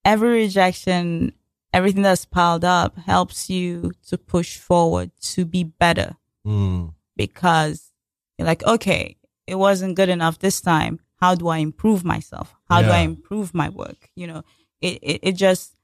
[0.05, 1.33] every rejection,
[1.73, 6.17] everything that's piled up helps you to push forward to be better
[6.47, 6.93] mm.
[7.17, 7.93] because
[8.39, 9.17] you're like, okay,
[9.47, 11.01] it wasn't good enough this time.
[11.17, 12.55] How do I improve myself?
[12.69, 12.87] How yeah.
[12.87, 14.11] do I improve my work?
[14.15, 14.43] You know,
[14.81, 15.77] it, it, it just,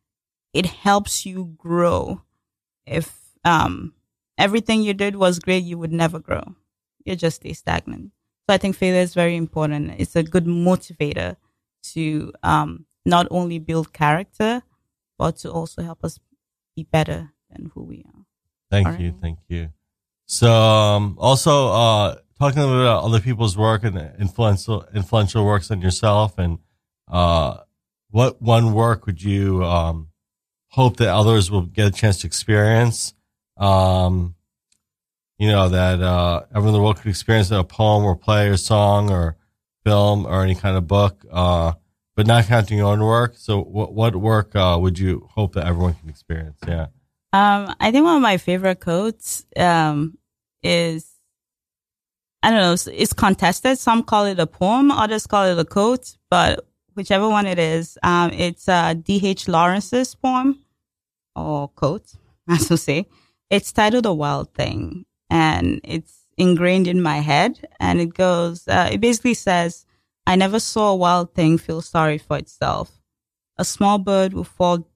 [0.52, 2.22] it helps you grow.
[2.86, 3.94] If, um,
[4.36, 6.54] everything you did was great, you would never grow.
[7.04, 8.12] You just stay stagnant.
[8.48, 9.94] So I think failure is very important.
[9.98, 11.36] It's a good motivator
[11.94, 14.62] to, um, not only build character,
[15.18, 16.20] but to also help us
[16.76, 18.24] be better than who we are.
[18.70, 19.10] Thank All you.
[19.10, 19.20] Right?
[19.20, 19.70] Thank you.
[20.26, 26.38] So, um, also, uh, talking about other people's work and influential, influential works on yourself
[26.38, 26.58] and,
[27.08, 27.58] uh,
[28.10, 30.08] what one work would you, um,
[30.68, 33.14] hope that others will get a chance to experience?
[33.56, 34.34] Um,
[35.38, 38.56] you know, that, uh, everyone in the world could experience a poem or play or
[38.56, 39.36] song or
[39.84, 41.24] film or any kind of book.
[41.30, 41.72] Uh,
[42.14, 43.34] but not counting your own work.
[43.36, 46.58] So, what what work uh, would you hope that everyone can experience?
[46.66, 46.86] Yeah.
[47.32, 50.18] Um, I think one of my favorite quotes um,
[50.62, 51.11] is
[52.42, 52.92] I don't know.
[52.92, 53.78] It's, contested.
[53.78, 56.16] Some call it a poem, others call it a quote.
[56.28, 59.48] But whichever one it is, um, it's uh, D.H.
[59.48, 60.58] Lawrence's poem
[61.36, 62.12] or quote,
[62.48, 63.06] as should say.
[63.50, 67.68] It's titled "A Wild Thing," and it's ingrained in my head.
[67.78, 68.66] And it goes.
[68.66, 69.86] Uh, it basically says
[70.26, 73.00] I never saw a wild thing feel sorry for itself.
[73.58, 74.88] A small bird will fall,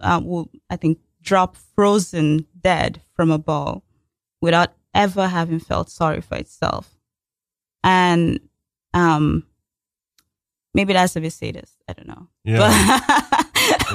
[0.00, 3.84] uh, will, I think, drop frozen dead from a ball
[4.40, 6.96] without ever having felt sorry for itself.
[7.84, 8.40] And,
[8.94, 9.46] um,
[10.74, 11.76] maybe that's a bit sadist.
[11.88, 12.28] I don't know.
[12.44, 12.58] Yeah.
[12.58, 13.44] But,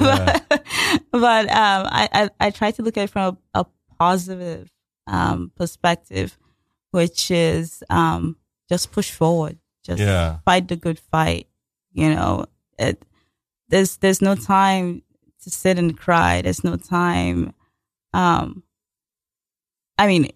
[0.00, 0.40] yeah.
[0.48, 0.64] but,
[1.10, 3.66] but um, I, I, I, try to look at it from a, a
[3.98, 4.70] positive
[5.06, 6.38] um, perspective,
[6.90, 8.36] which is um,
[8.68, 9.58] just push forward.
[9.84, 10.38] Just yeah.
[10.44, 11.48] fight the good fight.
[11.92, 12.46] You know,
[12.78, 13.02] it,
[13.68, 15.02] there's there's no time
[15.42, 16.42] to sit and cry.
[16.42, 17.54] There's no time.
[18.12, 18.62] Um,
[19.98, 20.30] I mean,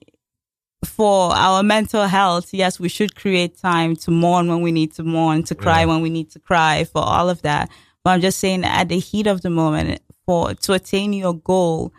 [0.85, 5.03] for our mental health, yes, we should create time to mourn when we need to
[5.03, 5.87] mourn, to cry yeah.
[5.87, 7.71] when we need to cry, for all of that.
[8.05, 11.93] But I'm just saying, at the heat of the moment, for to attain your goal,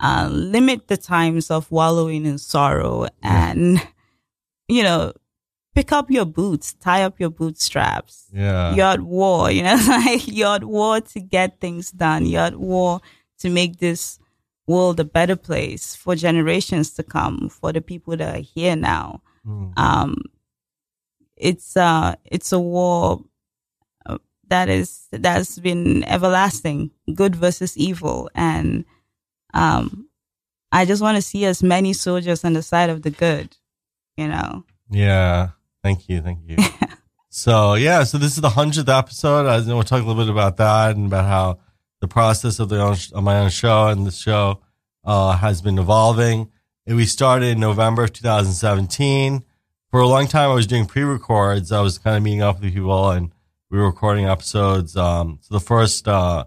[0.00, 3.80] uh, limit the times of wallowing in sorrow, and
[4.68, 5.12] you know,
[5.74, 8.26] pick up your boots, tie up your bootstraps.
[8.32, 8.74] Yeah.
[8.74, 12.26] You're at war, you know, like you're at war to get things done.
[12.26, 13.00] You're at war
[13.38, 14.18] to make this
[14.68, 19.22] world a better place for generations to come, for the people that are here now.
[19.46, 19.72] Mm.
[19.78, 20.16] Um,
[21.36, 23.24] it's, uh, it's a war
[24.06, 28.30] uh, that is, that's been everlasting, good versus evil.
[28.34, 28.84] And,
[29.54, 30.08] um,
[30.70, 33.56] I just want to see as many soldiers on the side of the good,
[34.16, 34.64] you know?
[34.90, 35.50] Yeah.
[35.82, 36.20] Thank you.
[36.20, 36.56] Thank you.
[37.30, 39.46] so yeah, so this is the hundredth episode.
[39.46, 41.58] I know we'll talk a little bit about that and about how
[42.00, 44.60] the process of the my own show and the show
[45.04, 46.50] uh, has been evolving.
[46.86, 49.44] And we started in November of 2017.
[49.90, 51.72] For a long time, I was doing pre-records.
[51.72, 53.32] I was kind of meeting up with people and
[53.70, 54.96] we were recording episodes.
[54.96, 56.44] Um, so the first uh,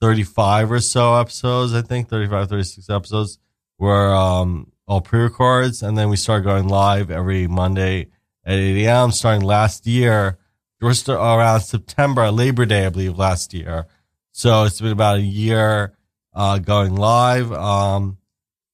[0.00, 3.38] 35 or so episodes, I think 35, 36 episodes
[3.78, 8.08] were um, all pre-records, and then we started going live every Monday
[8.44, 9.10] at 8 a.m.
[9.12, 10.38] starting last year.
[10.82, 13.86] Just around September, Labor Day, I believe, last year.
[14.36, 15.96] So it's been about a year
[16.34, 17.50] uh, going live.
[17.52, 18.18] Um,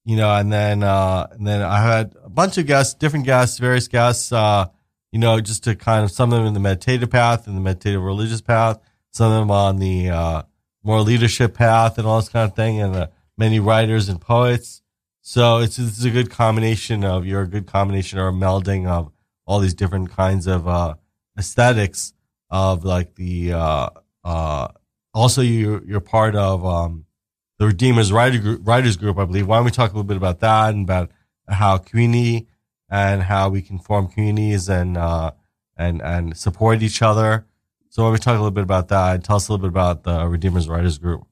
[0.04, 3.60] you know, and then uh, and then I had a bunch of guests, different guests,
[3.60, 4.32] various guests.
[4.32, 4.66] Uh,
[5.12, 7.60] you know, just to kind of some of them in the meditative path and the
[7.60, 8.80] meditative religious path,
[9.12, 10.42] some of them on the uh,
[10.82, 13.06] more leadership path and all this kind of thing, and uh,
[13.38, 14.82] many writers and poets.
[15.20, 19.12] So it's it's a good combination of you're a good combination or a melding of
[19.46, 20.94] all these different kinds of uh,
[21.38, 22.14] aesthetics
[22.50, 23.90] of like the uh,
[24.24, 24.68] uh,
[25.14, 27.06] also you you're part of um,
[27.58, 29.46] the Redeemers writer group, writers group, I believe.
[29.46, 31.10] Why don't we talk a little bit about that and about
[31.48, 32.48] how community
[32.90, 35.32] and how we can form communities and uh,
[35.76, 37.46] and and support each other.
[37.88, 39.62] So why don't we talk a little bit about that and tell us a little
[39.68, 41.26] bit about the Redeemers writers group.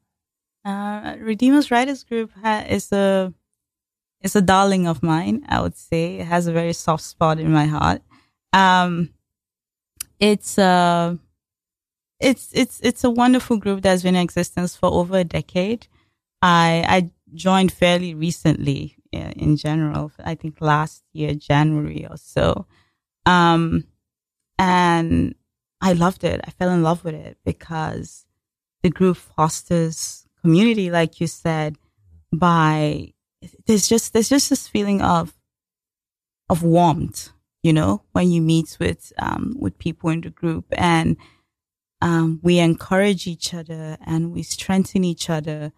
[0.64, 3.32] Uh, Redeemers Writers Group ha- is a
[4.20, 5.44] is a darling of mine.
[5.48, 8.02] I would say it has a very soft spot in my heart.
[8.52, 9.10] Um,
[10.18, 11.16] it's uh,
[12.20, 15.86] it's it's it's a wonderful group that's been in existence for over a decade.
[16.42, 18.96] I I joined fairly recently.
[19.12, 22.66] In general, I think last year January or so,
[23.26, 23.82] um,
[24.56, 25.34] and
[25.80, 26.40] I loved it.
[26.44, 28.24] I fell in love with it because
[28.84, 31.76] the group fosters community, like you said,
[32.32, 33.12] by
[33.66, 35.34] there's just there's just this feeling of
[36.48, 37.30] of warmth,
[37.62, 41.16] you know, when you meet with um, with people in the group, and
[42.00, 45.72] um, we encourage each other and we strengthen each other.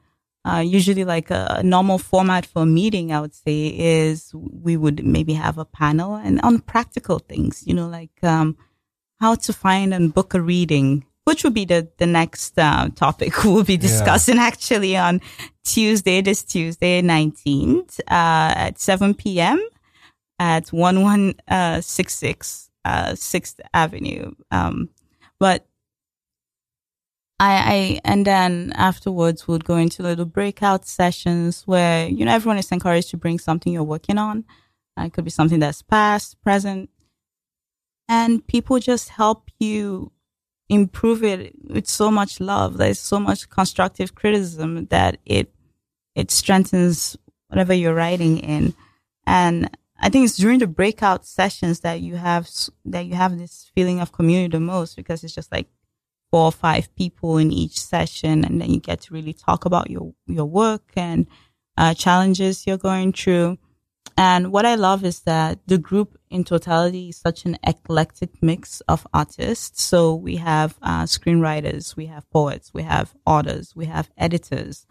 [0.45, 4.77] Uh, usually, like a, a normal format for a meeting, I would say is we
[4.77, 8.57] would maybe have a panel and on practical things, you know, like um,
[9.21, 13.45] how to find and book a reading, which would be the, the next uh, topic
[13.45, 15.21] we'll be discussing actually on
[15.65, 19.65] Tuesday, this Tuesday, 19th, uh, at 7 p.m.
[20.41, 24.33] at 1166 uh, 6th Avenue.
[24.51, 24.89] Um,
[25.39, 25.67] but
[27.43, 32.59] I, I, and then afterwards we'll go into little breakout sessions where, you know, everyone
[32.59, 34.45] is encouraged to bring something you're working on.
[34.97, 36.89] Uh, it could be something that's past, present,
[38.09, 40.13] and people just help you
[40.69, 42.77] improve it with so much love.
[42.77, 45.53] There's so much constructive criticism that it
[46.15, 47.17] it strengthens
[47.49, 48.73] whatever you're writing in.
[49.27, 49.69] And
[49.99, 52.49] I think it's during the breakout sessions that you have
[52.85, 55.67] that you have this feeling of community the most because it's just like
[56.33, 59.91] four or five people in each session, and then you get to really talk about
[59.91, 61.27] your your work and
[61.77, 63.59] uh, challenges you're going through.
[64.17, 68.81] And what I love is that the group in totality is such an eclectic mix
[68.83, 69.83] of artists.
[69.83, 74.87] So we have uh, screenwriters, we have poets, we have authors, we have editors,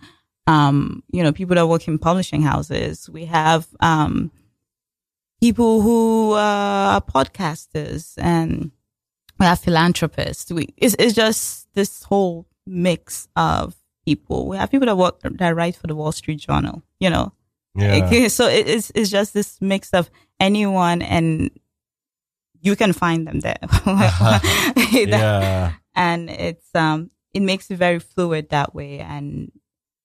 [0.48, 3.10] um, you know, people that work in publishing houses.
[3.10, 4.32] We have um,
[5.40, 6.38] people who uh,
[6.96, 8.72] are podcasters and
[9.42, 10.52] we have philanthropists.
[10.52, 13.76] We, it's, it's just this whole mix of
[14.06, 14.48] people.
[14.48, 17.34] We have people that work, that write for the Wall Street Journal, you know,
[17.76, 18.06] Yeah.
[18.06, 21.50] Okay, so it- it's it's just this mix of anyone and
[22.62, 23.58] you can find them there.
[24.92, 25.74] yeah.
[25.96, 29.52] And it's um it makes it very fluid that way and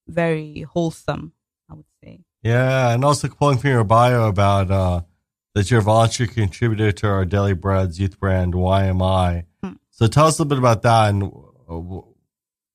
[0.09, 1.33] very wholesome,
[1.71, 2.25] I would say.
[2.43, 2.93] Yeah.
[2.95, 5.01] And also pulling from your bio about uh,
[5.57, 9.45] that you're a volunteer contributor to our Daily Bread's youth brand, YMI.
[9.65, 9.73] Hmm.
[9.91, 11.09] So tell us a little bit about that.
[11.09, 12.03] And uh,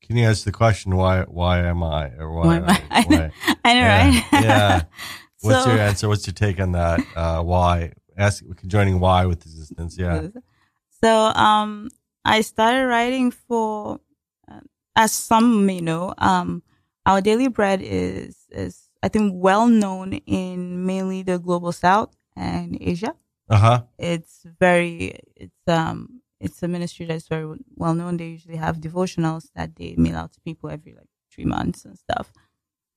[0.01, 2.09] can you answer the question, why, why am I?
[2.17, 2.43] Or why?
[2.47, 2.81] Why am I?
[2.89, 3.29] I know,
[3.63, 4.25] I know Yeah, right?
[4.43, 4.81] yeah.
[5.41, 6.07] What's So- your answer?
[6.09, 7.01] What's your take on that?
[7.15, 7.93] Uh, why?
[8.17, 9.95] Ask joining why with resistance.
[9.99, 10.29] Yeah.
[11.03, 11.89] So um
[12.25, 13.99] I started writing for
[14.51, 14.59] uh,
[14.95, 16.63] as some may know, um
[17.05, 22.77] our daily bread is is I think well known in mainly the global south and
[22.81, 23.15] Asia.
[23.49, 23.81] Uh huh.
[23.99, 29.49] it's very it's um it's a ministry that's very well known they usually have devotionals
[29.55, 32.31] that they mail out to people every like three months and stuff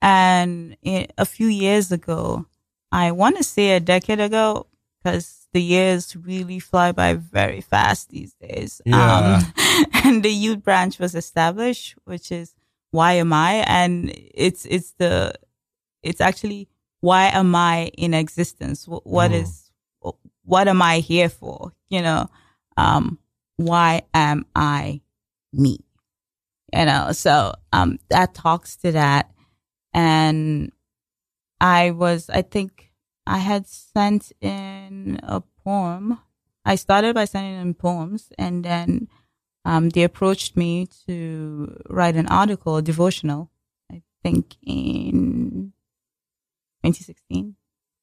[0.01, 0.76] and
[1.18, 2.47] a few years ago
[2.93, 4.66] i want to say a decade ago
[5.03, 9.37] because the years really fly by very fast these days Yeah.
[9.39, 12.55] um, and the youth branch was established which is
[12.93, 15.35] why am i and it's it's the
[16.03, 16.68] it's actually
[17.07, 19.42] why am i in existence Wh- what Mm.
[19.42, 19.50] is
[20.46, 21.72] what am I here for?
[21.88, 22.26] You know,
[22.76, 23.18] um,
[23.57, 25.00] why am I
[25.52, 25.78] me?
[26.72, 29.30] You know, so, um, that talks to that.
[29.94, 30.70] And
[31.61, 32.92] I was, I think
[33.26, 36.18] I had sent in a poem.
[36.66, 39.09] I started by sending in poems and then,
[39.64, 43.50] um, they approached me to write an article, a devotional,
[43.90, 45.72] I think in
[46.85, 47.57] 2016.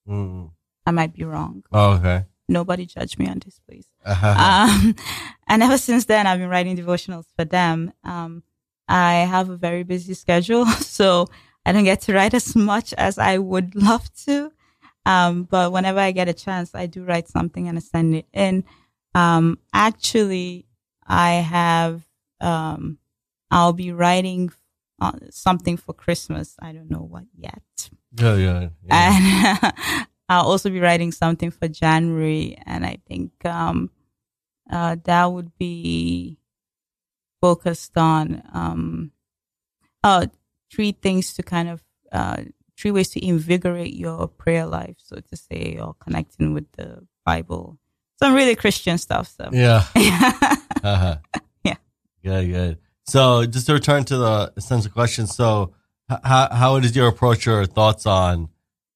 [0.08, 0.52] Mm.
[0.86, 1.64] I might be wrong.
[1.72, 2.26] Oh, okay.
[2.48, 3.88] Nobody judge me on this, please.
[4.06, 4.96] Um,
[5.48, 7.94] and ever since then, I've been writing devotionals for them.
[8.04, 8.44] Um,
[8.88, 10.66] I have a very busy schedule,
[10.98, 11.28] so
[11.66, 14.52] I don't get to write as much as I would love to.
[15.06, 18.26] Um, but whenever I get a chance, I do write something and I send it
[18.34, 18.64] in.
[19.16, 20.68] Um, actually,
[21.08, 22.06] I have,
[22.40, 22.98] um,
[23.50, 24.52] I'll be writing
[25.02, 26.56] uh, something for Christmas.
[26.60, 27.90] I don't know what yet.
[28.16, 28.70] yeah, yeah.
[28.84, 29.74] yeah.
[29.74, 32.56] And I'll also be writing something for January.
[32.66, 33.90] And I think, um,
[34.72, 36.38] uh, that would be
[37.42, 39.12] focused on, um,
[40.04, 40.28] uh,
[40.72, 42.44] three things to kind of, uh,
[42.78, 47.80] three ways to invigorate your prayer life, so to say, or connecting with the Bible.
[48.22, 49.34] Some really Christian stuff.
[49.36, 49.84] So, yeah.
[50.84, 51.18] Uh-huh.
[51.64, 51.76] Yeah.
[52.24, 52.78] Good, good.
[53.12, 55.28] So just to return to the essential question.
[55.28, 55.74] So
[56.24, 58.48] how how did you approach or thoughts on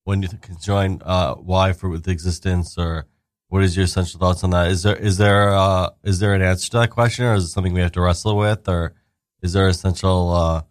[0.05, 3.07] when you can join uh, why for with existence or
[3.49, 4.72] what is your essential thoughts on that?
[4.72, 7.47] Is there is there uh, is there an answer to that question, or is it
[7.49, 8.93] something we have to wrestle with, or
[9.41, 10.61] is there an essential uh,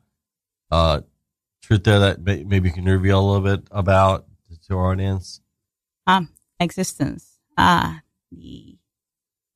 [0.70, 1.00] uh,
[1.60, 4.24] truth there that may, maybe you can reveal a little bit about
[4.68, 5.42] to our audience?
[6.06, 7.40] Um, existence.
[7.58, 8.00] Ah,
[8.32, 8.78] the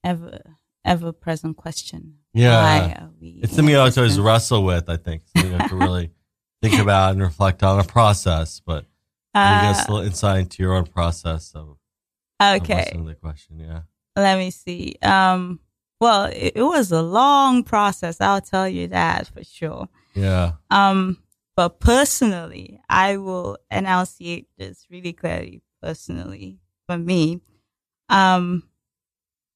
[0.04, 2.17] ever ever present question.
[2.34, 4.88] Yeah, it's something you always wrestle with.
[4.88, 6.10] I think you have to really
[6.62, 8.84] think about and reflect on a process, but
[9.34, 11.78] uh, you get a little insight into your own process of
[12.40, 12.92] Okay.
[12.94, 13.80] the question, yeah.
[14.16, 14.96] Let me see.
[15.02, 15.60] Um,
[16.00, 18.20] well, it, it, was a long process.
[18.20, 19.88] I'll tell you that for sure.
[20.14, 20.52] Yeah.
[20.70, 21.22] Um,
[21.56, 25.62] but personally, I will enunciate this really clearly.
[25.82, 26.58] Personally,
[26.88, 27.40] for me,
[28.08, 28.67] um,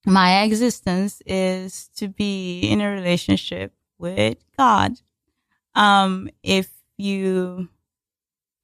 [0.05, 4.93] my existence is to be in a relationship with God.
[5.75, 7.69] Um, if you,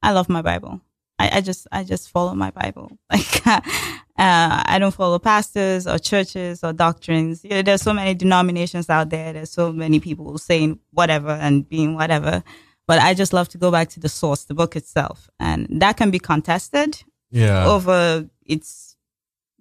[0.02, 0.82] I love my Bible.
[1.18, 2.98] I, I just, I just follow my Bible.
[3.12, 7.42] Like, uh, I don't follow pastors or churches or doctrines.
[7.46, 9.32] You know, there's so many denominations out there.
[9.32, 12.44] There's so many people saying whatever and being whatever.
[12.86, 15.30] But I just love to go back to the source, the book itself.
[15.40, 17.66] And that can be contested yeah.
[17.66, 18.89] over its,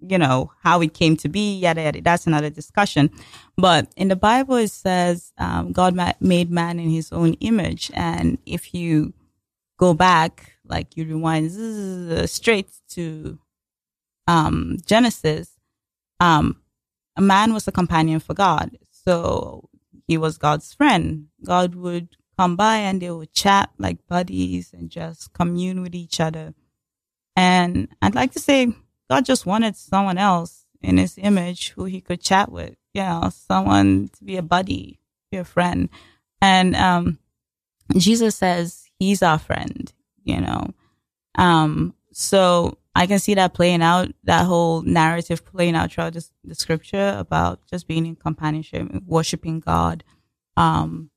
[0.01, 2.01] you know, how it came to be, yada, yada.
[2.01, 3.09] That's another discussion.
[3.57, 7.91] But in the Bible, it says, um, God ma- made man in his own image.
[7.93, 9.13] And if you
[9.77, 11.51] go back, like you rewind
[12.29, 13.39] straight to
[14.27, 15.57] um, Genesis,
[16.19, 16.61] um,
[17.15, 18.77] a man was a companion for God.
[18.91, 19.69] So
[20.07, 21.27] he was God's friend.
[21.45, 26.19] God would come by and they would chat like buddies and just commune with each
[26.19, 26.53] other.
[27.35, 28.73] And I'd like to say
[29.09, 33.29] God just wanted someone else in his image who he could chat with, you know,
[33.33, 34.99] someone to be a buddy,
[35.31, 35.89] be a friend.
[36.41, 37.19] And, um,
[37.97, 39.91] Jesus says he's our friend,
[40.23, 40.73] you know.
[41.35, 46.27] Um, so I can see that playing out, that whole narrative playing out throughout the,
[46.43, 50.03] the scripture about just being in companionship, worshiping God,
[50.57, 51.09] um,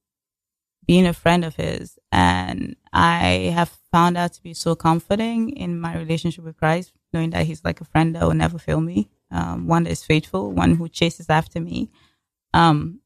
[0.86, 1.98] being a friend of his.
[2.10, 7.30] And I have found that to be so comforting in my relationship with Christ, knowing
[7.30, 9.10] that he's like a friend that will never fail me.
[9.30, 11.90] Um, one that is faithful, one who chases after me.
[12.52, 13.00] Um,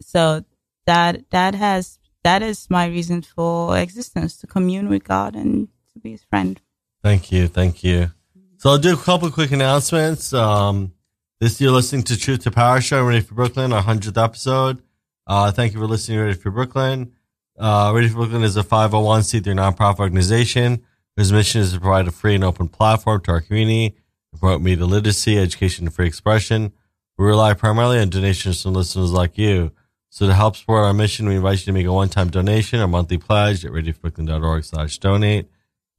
[0.00, 0.44] so
[0.86, 5.98] that, that has that is my reason for existence to commune with God and to
[5.98, 6.60] be his friend.
[7.02, 7.48] Thank you.
[7.48, 8.10] Thank you.
[8.58, 10.32] So I'll do a couple quick announcements.
[10.32, 10.92] Um,
[11.40, 14.82] this year, listening to Truth to Power Show, Radio Free Brooklyn, our 100th episode.
[15.26, 17.12] Uh, thank you for listening to Radio Free Brooklyn.
[17.56, 20.84] Uh, Radio Free Brooklyn is a 501c3 nonprofit organization
[21.18, 23.96] whose mission is to provide a free and open platform to our community
[24.38, 26.72] promote media literacy, education, and free expression.
[27.16, 29.72] We rely primarily on donations from listeners like you.
[30.10, 32.86] So to help support our mission, we invite you to make a one-time donation or
[32.86, 35.48] monthly pledge at radiofreebrooklyn.org slash donate.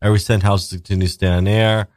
[0.02, 1.88] Every cent helps to continue to stay on air.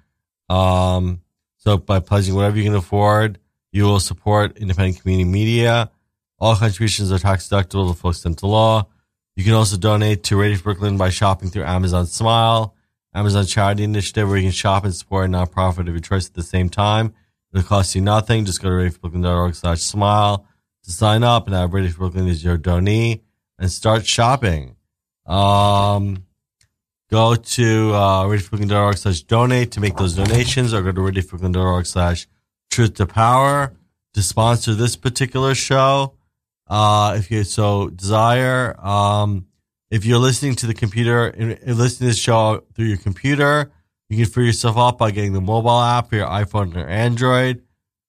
[0.48, 1.22] Um,
[1.58, 3.38] so by pledging whatever you can afford,
[3.70, 5.90] you will support independent community media.
[6.38, 8.88] All contributions are tax deductible to full extent to law.
[9.36, 12.74] You can also donate to Radio Brooklyn by shopping through Amazon Smile,
[13.14, 16.34] Amazon Charity Initiative, where you can shop and support a nonprofit of your choice at
[16.34, 17.14] the same time.
[17.52, 18.44] It'll cost you nothing.
[18.44, 20.46] Just go to radiofreebrooklyn.org slash smile
[20.84, 23.20] to sign up and Radio Free Brooklyn as your donee
[23.58, 24.76] and start shopping.
[25.26, 26.24] Um,
[27.10, 32.26] go to uh, radiofreebrooklyn.org slash donate to make those donations or go to radiofreebrooklyn.org slash
[32.70, 33.74] truth to power
[34.14, 36.14] to sponsor this particular show.
[36.66, 39.46] Uh, if you so desire, um,
[39.92, 43.70] if you're listening to the computer and listening to this show through your computer,
[44.08, 47.62] you can free yourself up by getting the mobile app for your iPhone or Android.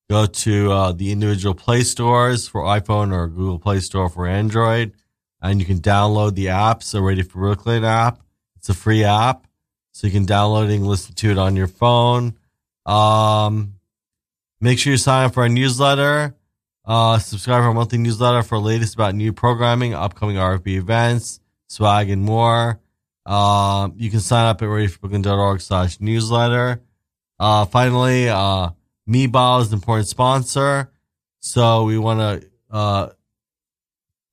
[0.09, 4.93] Go to uh, the individual Play stores for iPhone or Google Play Store for Android,
[5.41, 6.93] and you can download the apps.
[6.93, 8.21] The Radio Free Brooklyn app.
[8.55, 9.45] It's a free app,
[9.91, 12.37] so you can download it and listen to it on your phone.
[12.85, 13.73] Um,
[14.61, 16.33] make sure you sign up for our newsletter.
[16.85, 22.09] Uh, subscribe to our monthly newsletter for latest about new programming, upcoming RFB events, swag,
[22.09, 22.79] and more.
[23.25, 26.81] Um, you can sign up at radiofreebrooklyn.org slash newsletter.
[27.39, 28.69] Uh, finally, uh,
[29.07, 30.91] MeBottle is an important sponsor.
[31.39, 33.09] So we want to uh,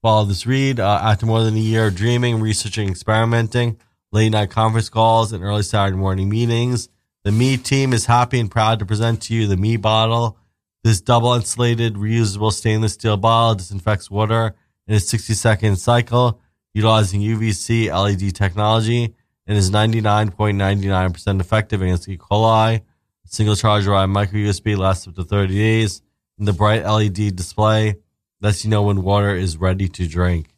[0.03, 0.81] follow this read.
[0.81, 3.79] Uh, after more than a year of dreaming, researching, experimenting,
[4.13, 6.89] late night conference calls, and early Saturday morning meetings,
[7.25, 10.37] the Me team is happy and proud to present to you the MeBottle.
[10.83, 14.55] This double insulated, reusable stainless steel bottle disinfects water
[14.87, 16.41] in a 60 second cycle
[16.75, 19.15] utilizing UVC LED technology
[19.47, 22.17] and is 99.99% effective against E.
[22.17, 22.83] coli
[23.27, 26.03] Single charge ride micro USB lasts up to 30 days.
[26.37, 27.95] And the bright LED display
[28.41, 30.49] lets you know when water is ready to drink.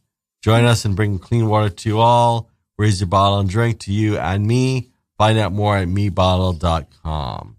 [0.43, 2.49] Join us in bringing clean water to you all.
[2.79, 4.89] raise your bottle and drink to you and me.
[5.19, 7.57] Find out more at mebottle.com.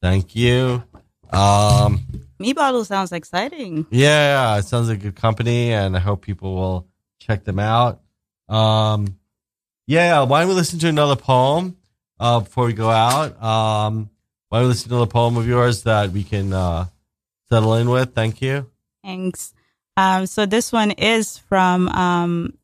[0.00, 0.84] Thank you.
[1.30, 2.00] Um,
[2.38, 3.86] Me Bottle sounds exciting.
[3.90, 6.86] yeah, it sounds like a good company, and I hope people will
[7.22, 8.00] check them out.
[8.48, 9.18] Um,
[9.86, 11.76] yeah, why don't we listen to another poem
[12.20, 13.42] uh, before we go out?
[13.42, 14.10] Um,
[14.48, 16.86] why don't we listen to another poem of yours that we can uh,
[17.48, 18.14] settle in with?
[18.14, 18.70] Thank you.
[19.04, 19.54] Thanks.
[19.96, 22.58] Um, so this one is from um,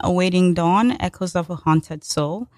[0.00, 2.48] Awaiting Dawn, Echoes of a Haunted Soul.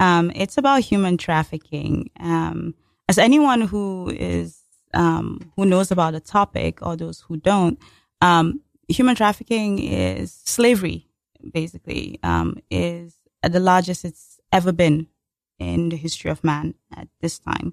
[0.00, 2.10] Um, it's about human trafficking.
[2.20, 2.74] Um,
[3.08, 4.58] as anyone who is
[4.94, 7.78] um, who knows about the topic, or those who don't,
[8.20, 11.06] um, human trafficking is slavery.
[11.52, 15.06] Basically, um, is the largest it's ever been
[15.58, 17.72] in the history of man at this time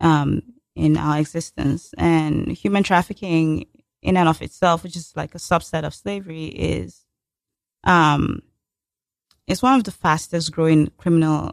[0.00, 0.42] um,
[0.76, 1.92] in our existence.
[1.98, 3.66] And human trafficking,
[4.02, 7.04] in and of itself, which is like a subset of slavery, is
[7.84, 8.42] um,
[9.46, 11.52] it's one of the fastest growing criminal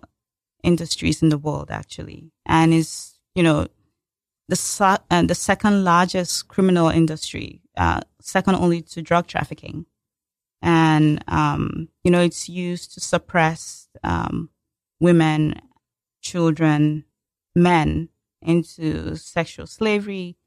[0.64, 3.68] industries in the world, actually, and is you know
[4.48, 9.86] the uh, the second largest criminal industry, uh, second only to drug trafficking,
[10.62, 14.50] and um, you know it's used to suppress um,
[15.00, 15.62] women,
[16.22, 17.06] children,
[17.56, 18.10] men
[18.42, 20.38] into sexual slavery,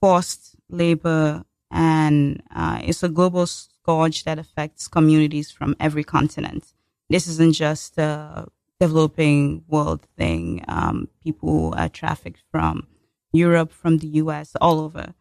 [0.00, 6.72] forced labor, and uh, it's a global scourge that affects communities from every continent.
[7.08, 8.46] This isn't just a
[8.80, 10.64] developing world thing.
[10.68, 12.86] Um, people are trafficked from
[13.32, 15.14] Europe, from the US, all over.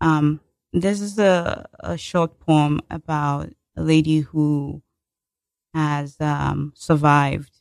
[0.00, 0.40] Um,
[0.72, 4.82] this is a, a short poem about a lady who
[5.74, 7.60] has um, survived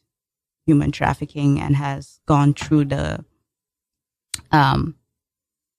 [0.65, 3.23] human trafficking and has gone through the
[4.51, 4.95] um,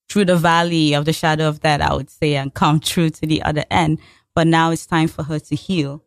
[0.09, 3.27] through the valley of the shadow of death, I would say, and come through to
[3.27, 3.99] the other end.
[4.35, 6.05] But now it's time for her to heal.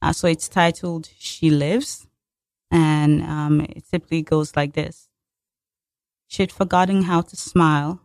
[0.00, 2.06] Uh, so it's titled "She Lives,"
[2.70, 5.08] and um, it simply goes like this.
[6.26, 8.00] She'd forgotten how to smile.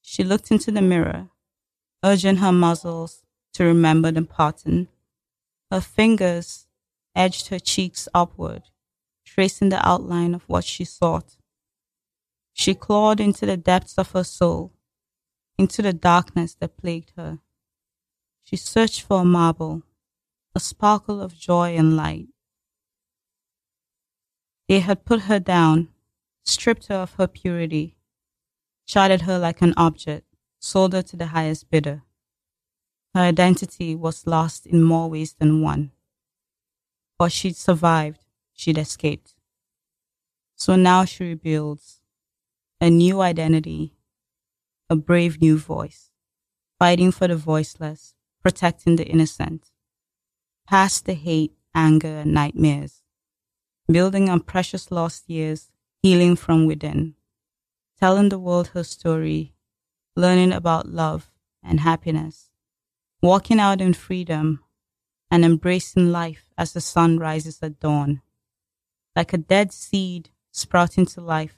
[0.00, 1.28] She looked into the mirror,
[2.04, 3.22] urging her muscles
[3.54, 4.88] to remember the pattern.
[5.70, 6.66] Her fingers
[7.14, 8.64] edged her cheeks upward,
[9.24, 11.36] tracing the outline of what she sought.
[12.52, 14.72] She clawed into the depths of her soul,
[15.58, 17.38] into the darkness that plagued her.
[18.44, 19.82] She searched for a marble,
[20.54, 22.28] a sparkle of joy and light.
[24.68, 25.88] They had put her down,
[26.44, 27.96] stripped her of her purity,
[28.86, 30.26] charted her like an object,
[30.62, 32.02] sold her to the highest bidder.
[33.14, 35.90] Her identity was lost in more ways than one.
[37.18, 39.34] But she'd survived, she'd escaped.
[40.54, 42.00] So now she rebuilds
[42.80, 43.96] a new identity,
[44.88, 46.10] a brave new voice,
[46.78, 49.70] fighting for the voiceless, protecting the innocent,
[50.68, 53.02] past the hate, anger, and nightmares,
[53.88, 55.70] building on precious lost years,
[56.02, 57.14] healing from within,
[57.98, 59.54] telling the world her story,
[60.16, 61.30] learning about love
[61.62, 62.50] and happiness,
[63.22, 64.60] walking out in freedom,
[65.30, 68.20] and embracing life as the sun rises at dawn.
[69.16, 71.56] Like a dead seed sprouting to life,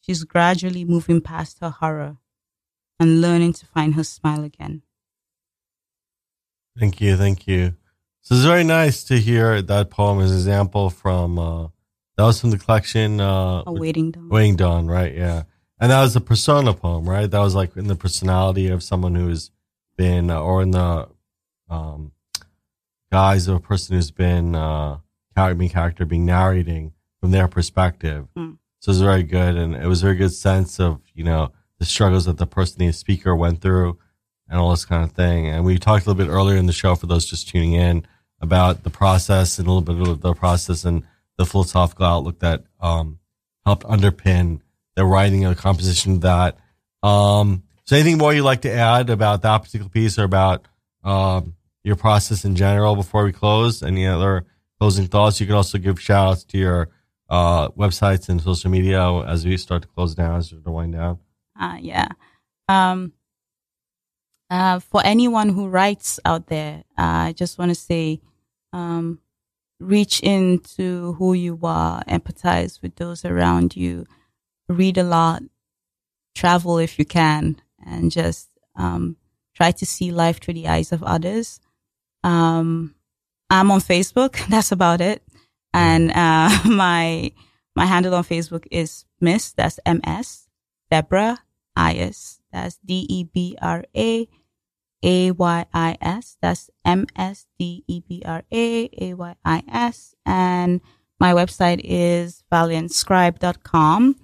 [0.00, 2.16] she's gradually moving past her horror
[2.98, 4.82] and learning to find her smile again.
[6.78, 7.74] Thank you, thank you.
[8.22, 11.68] So it's very nice to hear that poem as an example from uh,
[12.16, 14.28] that was from the collection uh, Awaiting dawn.
[14.30, 15.14] Waiting Dawn, right?
[15.14, 15.44] Yeah,
[15.78, 17.30] and that was a persona poem, right?
[17.30, 19.50] That was like in the personality of someone who's
[19.96, 21.08] been, uh, or in the
[21.68, 22.12] um,
[23.12, 24.98] guise of a person who's been uh,
[25.34, 28.26] character, being character, being narrating from their perspective.
[28.36, 28.58] Mm.
[28.80, 31.52] So it was very good, and it was a very good sense of you know
[31.78, 33.98] the struggles that the person, the speaker, went through,
[34.48, 35.46] and all this kind of thing.
[35.46, 38.06] And we talked a little bit earlier in the show for those just tuning in
[38.40, 41.02] about the process and a little bit of the process and
[41.36, 43.18] the philosophical outlook that um,
[43.64, 44.60] helped underpin
[44.96, 46.58] the writing and the composition of that.
[47.02, 50.66] Um, so anything more you'd like to add about that particular piece or about
[51.04, 53.82] um, your process in general before we close?
[53.82, 54.44] Any other
[54.80, 55.40] closing thoughts?
[55.40, 56.88] You can also give shout outs to your
[57.28, 60.94] uh, websites and social media as we start to close down, as we to wind
[60.94, 61.18] down.
[61.58, 62.08] Uh, yeah.
[62.68, 63.12] Um,
[64.50, 68.20] uh, for anyone who writes out there, uh, I just want to say,
[68.72, 69.20] um,
[69.80, 74.06] reach into who you are, empathize with those around you,
[74.68, 75.42] read a lot,
[76.34, 79.16] travel if you can, and just um,
[79.54, 81.60] try to see life through the eyes of others.
[82.22, 82.94] Um,
[83.50, 84.46] I'm on Facebook.
[84.50, 85.22] That's about it.
[85.72, 87.32] And uh, my
[87.74, 89.52] my handle on Facebook is Miss.
[89.52, 90.48] That's M S
[90.90, 91.38] Debra
[91.76, 92.40] Ayis.
[92.52, 94.28] That's D E B R A
[95.02, 96.36] A Y I S.
[96.40, 100.14] That's M S D E B R A A Y I S.
[100.24, 100.80] And
[101.20, 104.16] my website is valiantscribe.com.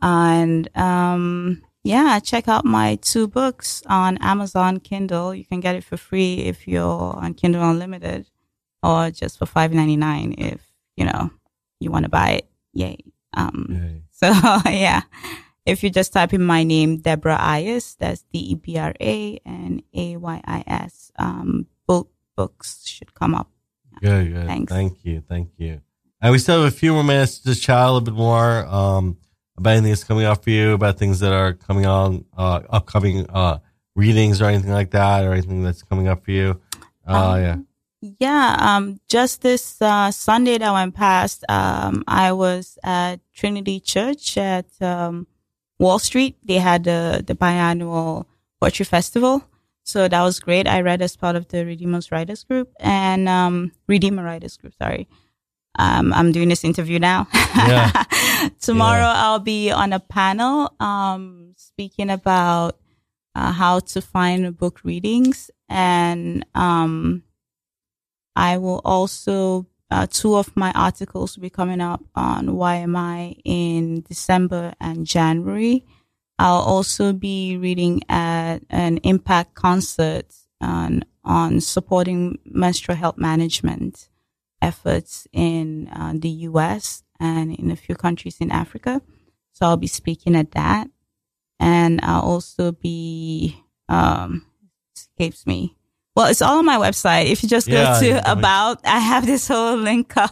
[0.00, 5.34] And, um, yeah, check out my two books on Amazon Kindle.
[5.34, 8.28] You can get it for free if you're on Kindle Unlimited
[8.82, 10.60] or just for five ninety nine if,
[10.96, 11.30] you know,
[11.80, 12.48] you want to buy it.
[12.74, 12.98] Yay.
[13.34, 14.02] Um, Yay.
[14.10, 14.28] so
[14.70, 15.02] yeah,
[15.64, 19.40] if you just type in my name, Debra Ayis, that's D E B R A
[19.44, 23.50] and A Y I S, um, both books should come up.
[24.00, 24.46] Good, good.
[24.46, 24.72] Thanks.
[24.72, 25.80] Thank you, thank you.
[26.20, 29.16] And we still have a few more minutes to chat a little bit more um,
[29.58, 33.26] about anything that's coming up for you, about things that are coming on, uh, upcoming
[33.28, 33.58] uh,
[33.94, 36.60] readings or anything like that, or anything that's coming up for you.
[37.06, 37.56] Uh, Um, yeah.
[38.00, 44.38] Yeah, um, just this uh, Sunday that went past, um, I was at Trinity Church
[44.38, 45.26] at um,
[45.80, 46.36] Wall Street.
[46.44, 48.26] They had the the biannual
[48.60, 49.42] poetry festival,
[49.82, 50.68] so that was great.
[50.68, 54.74] I read as part of the Redeemers Writers Group and um, Redeemer Writers Group.
[54.78, 55.08] Sorry,
[55.78, 57.26] um, I'm doing this interview now.
[57.56, 58.04] Yeah.
[58.60, 59.22] Tomorrow Yeah.
[59.24, 62.78] I'll be on a panel um, speaking about
[63.34, 66.44] uh, how to find book readings and.
[66.54, 67.22] Um,
[68.38, 74.02] I will also, uh, two of my articles will be coming up on YMI in
[74.02, 75.84] December and January.
[76.38, 84.08] I'll also be reading at an impact concert on, on supporting menstrual health management
[84.60, 89.02] efforts in uh, the US and in a few countries in Africa.
[89.52, 90.88] So I'll be speaking at that.
[91.60, 94.46] And I'll also be, um,
[94.96, 95.76] escapes me.
[96.14, 97.30] Well, it's all on my website.
[97.30, 100.30] If you just go to yeah, about, I have this whole link of,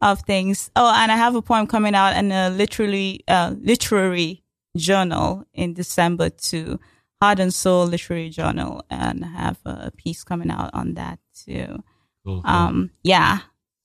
[0.00, 0.70] of things.
[0.76, 4.44] Oh, and I have a poem coming out in a literally, uh, literary
[4.76, 6.78] journal in December too.
[7.20, 11.82] Heart and Soul Literary Journal and have a piece coming out on that too.
[12.24, 12.50] Cool, cool.
[12.50, 13.40] Um, yeah.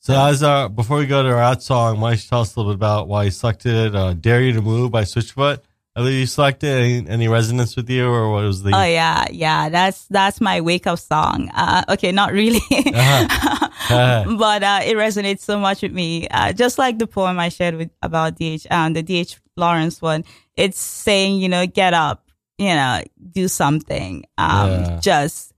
[0.05, 2.55] So, as our, before we go to our out song, why don't you tell us
[2.55, 5.59] a little bit about why you selected uh, Dare You to Move by Switchfoot?
[5.97, 8.75] I believe you selected any, any resonance with you, or what was the.
[8.75, 9.69] Oh yeah, yeah.
[9.69, 11.49] That's that's my wake up song.
[11.55, 14.25] Uh, okay, not really, Uh-huh.
[14.37, 16.27] but uh, it resonates so much with me.
[16.27, 20.23] Uh, just like the poem I shared with about DH, um, the DH Lawrence one.
[20.57, 23.01] It's saying, you know, get up, you know,
[23.31, 24.25] do something.
[24.37, 24.99] Um, Yeah.
[25.01, 25.53] just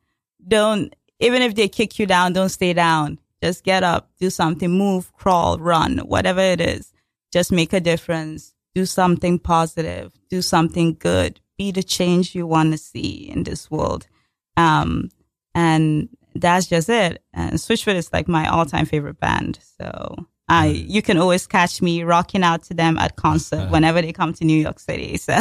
[0.48, 0.96] don't.
[1.20, 3.18] Even if they kick you down, don't stay down.
[3.44, 6.92] Just get up, do something, move, crawl, run, whatever it is.
[7.32, 8.54] Just make a difference.
[8.74, 10.14] Do something positive.
[10.30, 11.40] Do something good.
[11.58, 14.08] Be the change you want to see in this world.
[14.56, 15.10] Um,
[15.54, 17.24] and that's just it.
[17.34, 19.60] And Switchfoot is like my all time favorite band.
[19.80, 24.14] So I, you can always catch me rocking out to them at concert whenever they
[24.14, 25.18] come to New York City.
[25.18, 25.34] So,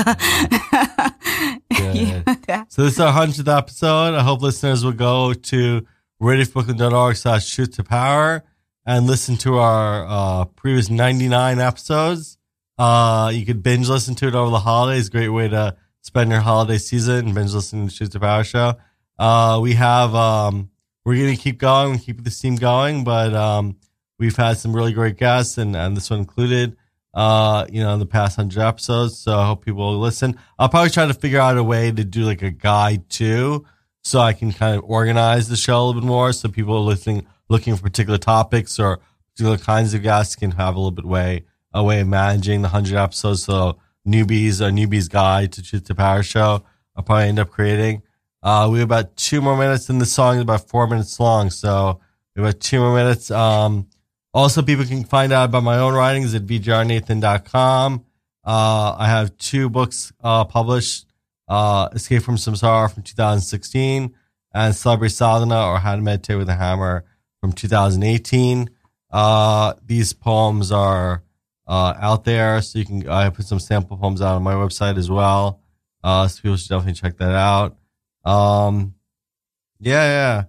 [1.70, 2.22] yeah.
[2.68, 4.14] So this is our hundredth episode.
[4.14, 5.86] I hope listeners will go to
[6.20, 8.44] radiofreebrooklyn.org slash truth to power
[8.86, 12.38] and listen to our uh, previous 99 episodes.
[12.78, 15.08] Uh, you could binge listen to it over the holidays.
[15.08, 17.34] Great way to spend your holiday season.
[17.34, 18.74] Binge listening to Truth to Power show.
[19.18, 20.70] Uh, we have, um,
[21.04, 23.76] we're going to keep going keep this team going, but, um,
[24.18, 26.76] we've had some really great guests and, and this one included,
[27.14, 29.18] uh, you know, in the past hundred episodes.
[29.18, 30.38] So I hope people will listen.
[30.58, 33.64] I'll probably try to figure out a way to do like a guide too,
[34.06, 36.32] so I can kind of organize the show a little bit more.
[36.32, 39.00] So people are listening, looking for particular topics or
[39.32, 41.44] particular kinds of guests can have a little bit way,
[41.74, 43.42] a way of managing the hundred episodes.
[43.42, 46.62] So newbies, a newbies guide to Truth to Power show,
[46.94, 48.04] I'll probably end up creating.
[48.44, 51.50] Uh, we have about two more minutes in the song, is about four minutes long.
[51.50, 51.98] So
[52.36, 53.32] we have about two more minutes.
[53.32, 53.88] Um,
[54.32, 58.04] also, people can find out about my own writings at vgrnathan.com.
[58.44, 61.06] Uh, I have two books uh, published
[61.48, 64.14] uh, Escape from Samsara from 2016
[64.54, 67.04] and Celebrity Sadhana or How to Meditate with a Hammer
[67.40, 68.70] from 2018.
[69.10, 71.22] Uh, these poems are
[71.66, 73.08] uh, out there, so you can.
[73.08, 75.60] I put some sample poems out on my website as well.
[76.02, 77.76] Uh, so people should definitely check that out.
[78.24, 78.94] Um,
[79.80, 80.44] yeah, yeah.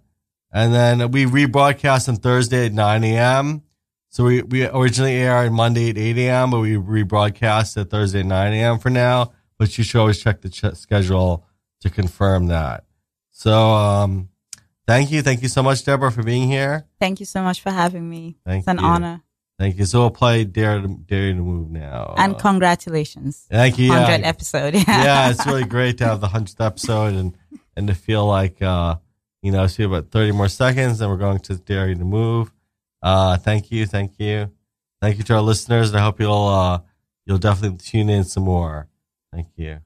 [0.51, 3.63] And then we rebroadcast on Thursday at 9 a.m.
[4.09, 8.25] So we, we originally aired Monday at 8 a.m., but we rebroadcast at Thursday at
[8.25, 8.79] 9 a.m.
[8.79, 9.33] for now.
[9.59, 11.45] But you should always check the ch- schedule
[11.81, 12.85] to confirm that.
[13.31, 14.29] So, um,
[14.85, 15.21] thank you.
[15.21, 16.85] Thank you so much, Deborah, for being here.
[16.99, 18.37] Thank you so much for having me.
[18.45, 18.85] Thank it's an you.
[18.85, 19.21] honor.
[19.59, 19.85] Thank you.
[19.85, 22.13] So we'll play Dare to, Dare to Move now.
[22.17, 23.47] And congratulations.
[23.49, 23.89] thank you.
[23.89, 24.27] 100 Yeah.
[24.27, 24.73] episode.
[24.75, 25.29] yeah, yeah.
[25.31, 27.35] it's really great to have the hundredth episode and
[27.75, 28.95] and to feel like uh,
[29.41, 32.51] you know, see about thirty more seconds, and we're going to dare to move.
[33.01, 34.51] Uh, thank you, thank you,
[35.01, 35.89] thank you to our listeners.
[35.89, 36.79] And I hope you'll uh,
[37.25, 38.87] you'll definitely tune in some more.
[39.31, 39.79] Thank you.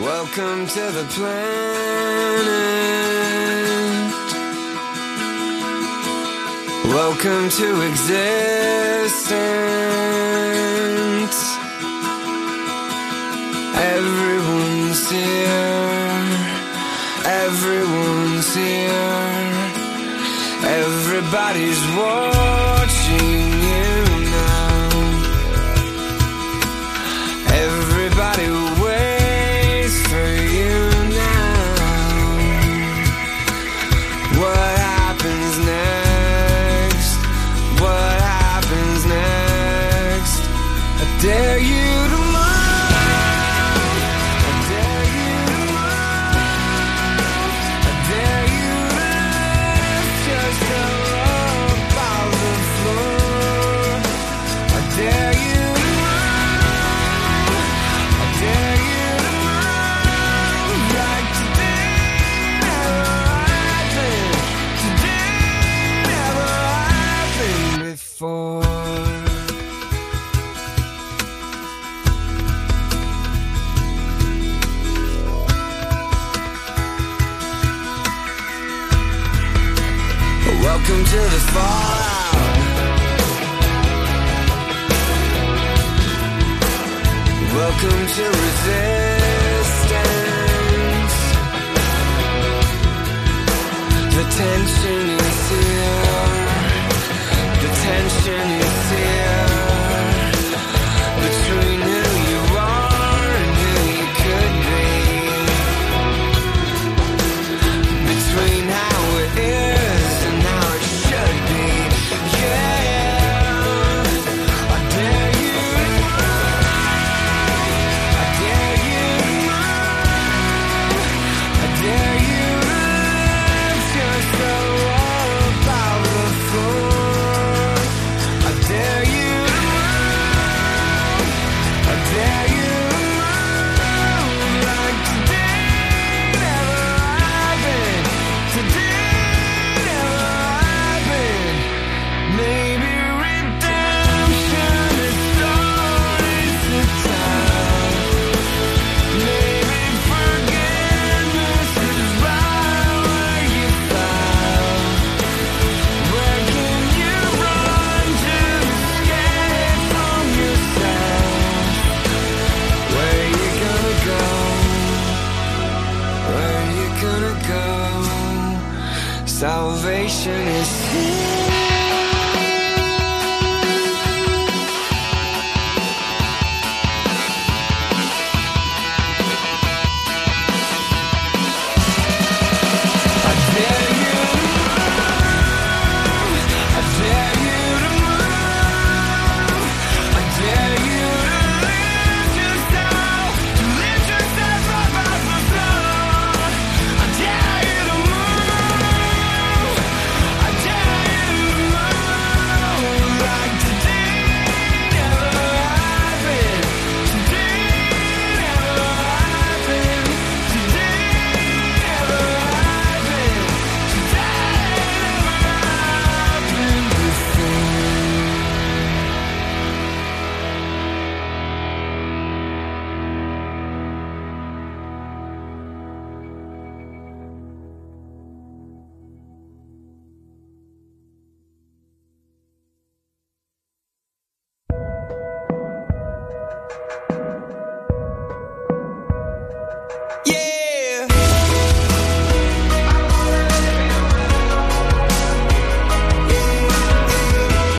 [0.00, 2.50] Welcome to the planet.
[6.86, 9.20] Welcome to existence.
[13.76, 14.59] Everyone
[14.90, 16.50] Everyone's here.
[17.24, 19.70] Everyone's here.
[20.66, 22.79] Everybody's warm.